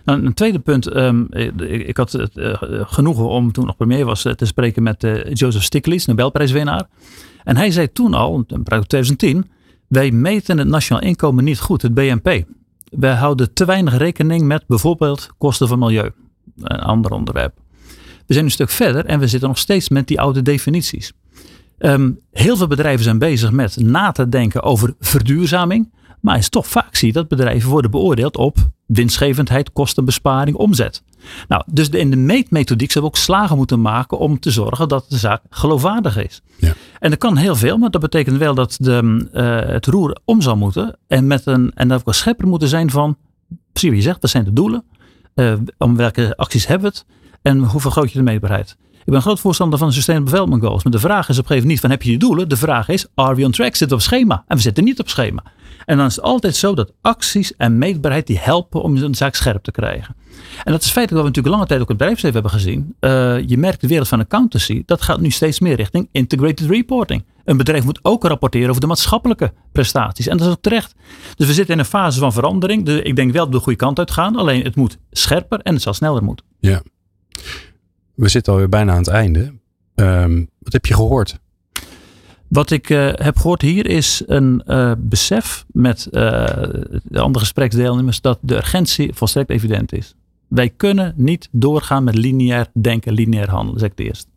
[0.05, 0.87] Nou, een tweede punt.
[0.87, 2.53] ehm, ik, ik had het eh,
[2.85, 6.85] genoegen om toen nog premier was eh, te spreken met eh, Joseph Stiglitz, Nobelprijswinnaar.
[7.43, 9.49] En hij zei toen al, in 2010,
[9.87, 12.43] wij meten het nationaal inkomen niet goed, het BNP.
[12.89, 16.11] Wij houden te weinig rekening met bijvoorbeeld kosten van milieu.
[16.57, 17.53] Een ander onderwerp.
[18.25, 21.13] We zijn een stuk verder en we zitten nog steeds met die oude definities.
[21.77, 25.91] Ehm, heel veel bedrijven zijn bezig met na te denken over verduurzaming.
[26.21, 31.03] Maar is toch vaak zie dat bedrijven worden beoordeeld op winstgevendheid, kostenbesparing, omzet.
[31.47, 35.05] Nou, dus in de meetmethodiek zullen we ook slagen moeten maken om te zorgen dat
[35.09, 36.41] de zaak geloofwaardig is.
[36.57, 36.73] Ja.
[36.99, 40.41] En dat kan heel veel, maar dat betekent wel dat de, uh, het roer om
[40.41, 40.97] zal moeten.
[41.07, 43.17] En, met een, en dat we scherper moeten zijn van,
[43.71, 44.83] precies wat je zegt, wat zijn de doelen?
[45.35, 47.05] Uh, om welke acties hebben we het?
[47.41, 48.77] En hoe vergroot je de meetbaarheid?
[48.91, 50.83] Ik ben een groot voorstander van de Sustainable Development Goals.
[50.83, 52.49] Maar de vraag is op een gegeven moment niet van heb je die doelen?
[52.49, 53.75] De vraag is, are we on track?
[53.75, 54.43] Zitten we op schema?
[54.47, 55.43] En we zitten niet op schema.
[55.87, 59.35] En dan is het altijd zo dat acties en meetbaarheid die helpen om een zaak
[59.35, 60.15] scherp te krijgen.
[60.63, 62.95] En dat is feitelijk wat we natuurlijk lange tijd ook in het bedrijfsleven hebben gezien.
[62.99, 67.25] Uh, je merkt de wereld van accountancy, dat gaat nu steeds meer richting integrated reporting.
[67.43, 70.27] Een bedrijf moet ook rapporteren over de maatschappelijke prestaties.
[70.27, 70.95] En dat is ook terecht.
[71.35, 72.85] Dus we zitten in een fase van verandering.
[72.85, 74.35] Dus ik denk wel we de goede kant uit gaan.
[74.35, 76.45] Alleen het moet scherper en het zal sneller moeten.
[76.59, 76.81] Ja.
[78.15, 79.53] We zitten alweer bijna aan het einde.
[79.95, 81.39] Um, wat heb je gehoord?
[82.47, 86.21] Wat ik uh, heb gehoord hier is een uh, besef met uh,
[87.03, 90.15] de andere gespreksdeelnemers dat de urgentie volstrekt evident is.
[90.47, 94.27] Wij kunnen niet doorgaan met lineair denken, lineair handelen, zeg ik het eerst.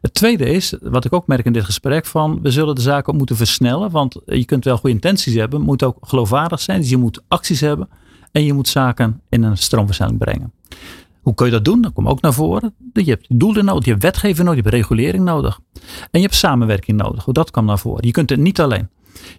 [0.00, 3.12] Het tweede is, wat ik ook merk in dit gesprek, van we zullen de zaken
[3.12, 3.90] ook moeten versnellen.
[3.90, 6.80] Want je kunt wel goede intenties hebben, moet ook geloofwaardig zijn.
[6.80, 7.88] Dus je moet acties hebben
[8.32, 10.52] en je moet zaken in een stroomversnelling brengen.
[11.26, 11.80] Hoe kun je dat doen?
[11.80, 12.74] Dat komt ook naar voren.
[12.92, 15.60] Je hebt doelen nodig, je hebt wetgeving nodig, je hebt regulering nodig.
[16.10, 17.24] En je hebt samenwerking nodig.
[17.24, 18.06] Dat kwam naar voren.
[18.06, 18.88] Je kunt het niet alleen.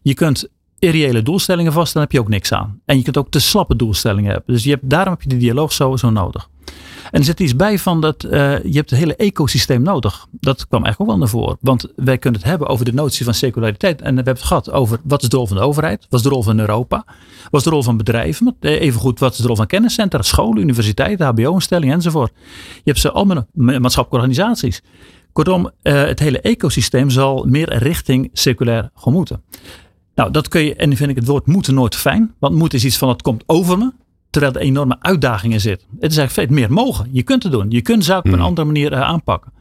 [0.02, 2.82] Je kunt irreële doelstellingen vaststellen, heb je ook niks aan.
[2.86, 4.53] En je kunt ook te slappe doelstellingen hebben.
[4.53, 6.49] Dus je hebt, daarom heb je de dialoog sowieso nodig.
[7.11, 8.32] En er zit iets bij van dat uh,
[8.63, 10.28] je hebt het hele ecosysteem nodig.
[10.32, 11.57] Dat kwam eigenlijk ook wel naar voren.
[11.61, 14.01] Want wij kunnen het hebben over de notie van circulariteit.
[14.01, 16.05] En we hebben het gehad over wat is de rol van de overheid?
[16.09, 17.05] Wat is de rol van Europa?
[17.49, 18.55] Wat is de rol van bedrijven?
[18.59, 22.32] Eh, evengoed, wat is de rol van kenniscentra, scholen, universiteiten, hbo-instellingen enzovoort.
[22.73, 24.82] Je hebt ze allemaal maatschappelijke organisaties.
[25.32, 29.41] Kortom, uh, het hele ecosysteem zal meer richting circulair gaan moeten.
[30.18, 32.34] Nou, dat kun je, en dan vind ik het woord moeten nooit fijn.
[32.39, 33.91] Want moeten is iets van het komt over me
[34.30, 35.88] terwijl er enorme uitdagingen zitten.
[35.99, 37.09] Het is eigenlijk veel meer mogen.
[37.11, 37.65] Je kunt het doen.
[37.70, 38.47] Je kunt zaken op een hmm.
[38.47, 39.51] andere manier uh, aanpakken.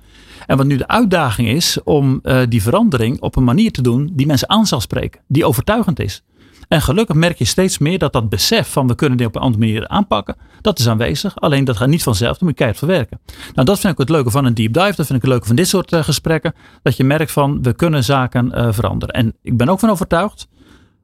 [0.47, 4.11] En wat nu de uitdaging is om uh, die verandering op een manier te doen
[4.13, 5.21] die mensen aan zal spreken.
[5.29, 6.23] Die overtuigend is.
[6.69, 9.43] En gelukkig merk je steeds meer dat dat besef van we kunnen dit op een
[9.43, 10.37] andere manier aanpakken,
[10.67, 11.37] dat is aanwezig.
[11.37, 13.21] Alleen dat gaat niet vanzelf, dan moet je keihard verwerken.
[13.55, 14.95] Nou, dat vind ik het leuke van een deep dive.
[14.97, 16.55] Dat vind ik het leuke van dit soort uh, gesprekken.
[16.83, 19.15] Dat je merkt van we kunnen zaken uh, veranderen.
[19.15, 20.49] En ik ben ook van overtuigd,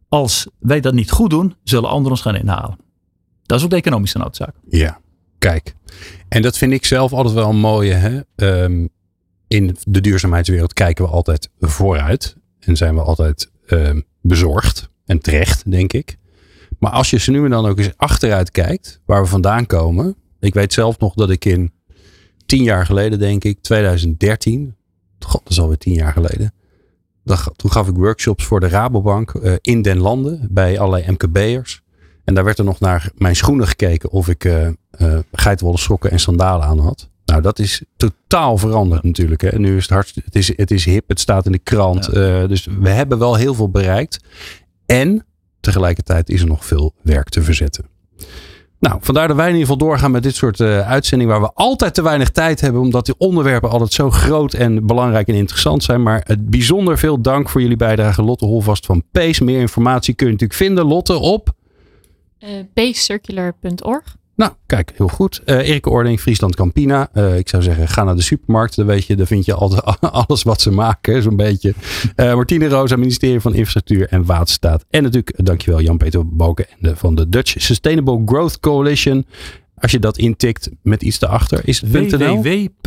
[0.09, 2.79] als wij dat niet goed doen, zullen anderen ons gaan inhalen.
[3.47, 4.55] Dat is ook de economische noodzaak.
[4.69, 5.01] Ja,
[5.39, 5.75] kijk.
[6.29, 7.95] En dat vind ik zelf altijd wel een mooie.
[7.95, 8.21] Hè?
[8.37, 8.89] Um,
[9.49, 12.37] in de duurzaamheidswereld kijken we altijd vooruit.
[12.59, 14.91] En zijn we altijd um, bezorgd.
[15.05, 16.17] En terecht, denk ik.
[16.83, 20.17] Maar als je ze nu en dan ook eens achteruit kijkt, waar we vandaan komen.
[20.41, 21.73] Ik weet zelf nog dat ik in
[22.47, 24.75] tien jaar geleden, denk ik, 2013.
[25.19, 26.53] God, dat is alweer tien jaar geleden.
[27.57, 31.83] toen gaf ik workshops voor de Rabobank uh, in den landen bij allerlei MKB'ers.
[32.25, 34.69] En daar werd er nog naar mijn schoenen gekeken of ik uh,
[34.99, 37.11] uh, geitwolle sokken en sandalen aan had.
[37.25, 39.41] Nou, dat is totaal veranderd natuurlijk.
[39.41, 39.59] Hè.
[39.59, 42.09] Nu is het, hard, het, is, het is hip, het staat in de krant.
[42.13, 42.47] Ja.
[42.47, 44.25] Dus we hebben wel heel veel bereikt.
[44.87, 45.27] En
[45.63, 47.85] tegelijkertijd is er nog veel werk te verzetten.
[48.79, 51.55] Nou, vandaar dat wij in ieder geval doorgaan met dit soort uh, uitzendingen waar we
[51.55, 55.83] altijd te weinig tijd hebben, omdat die onderwerpen altijd zo groot en belangrijk en interessant
[55.83, 56.03] zijn.
[56.03, 59.45] Maar het bijzonder veel dank voor jullie bijdrage, Lotte Holvast van Pace.
[59.45, 61.55] Meer informatie kun je natuurlijk vinden, Lotte, op
[62.39, 64.22] uh.
[64.37, 65.43] Nou, kijk, heel goed.
[65.47, 67.09] Uh, Erike Ording, Friesland Campina.
[67.15, 68.77] Uh, ik zou zeggen, ga naar de supermarkt.
[68.77, 71.75] Dan weet je, daar vind je altijd alles wat ze maken, zo'n beetje.
[72.17, 74.85] Uh, Martine Rosa, ministerie van Infrastructuur en Waterstaat.
[74.91, 79.27] En natuurlijk, dankjewel Jan-Peter Boken van de Dutch Sustainable Growth Coalition.
[79.83, 82.87] Als je dat intikt met iets erachter, is het www.dsgc.nl.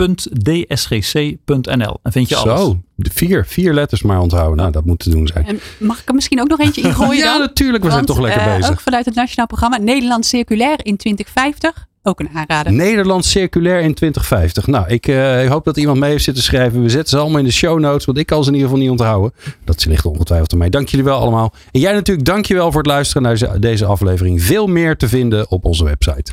[2.04, 2.60] En vind je alles.
[2.60, 4.58] Zo, vier, vier letters maar onthouden.
[4.58, 5.46] Nou, dat moet te doen zijn.
[5.46, 7.40] En mag ik er misschien ook nog eentje ingooien ja, dan?
[7.40, 7.84] natuurlijk.
[7.84, 8.72] We zijn toch lekker uh, bezig.
[8.72, 12.74] Ook vanuit het Nationaal Programma Nederland Circulair in 2050 ook een aanrader.
[12.74, 14.68] Nederland circulair in 2050.
[14.68, 16.82] Nou, ik, uh, ik, hoop dat iemand mee heeft zitten schrijven.
[16.82, 18.84] We zetten ze allemaal in de show notes, want ik kan ze in ieder geval
[18.84, 19.34] niet onthouden.
[19.64, 20.70] Dat ligt ongetwijfeld aan mij.
[20.70, 21.54] Dank jullie wel allemaal.
[21.72, 24.44] En jij natuurlijk, dank je wel voor het luisteren naar deze aflevering.
[24.44, 26.32] Veel meer te vinden op onze website.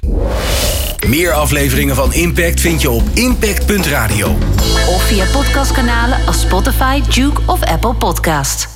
[1.07, 4.27] Meer afleveringen van Impact vind je op impact.radio.
[4.89, 8.73] Of via podcastkanalen als Spotify, Duke of Apple Podcast.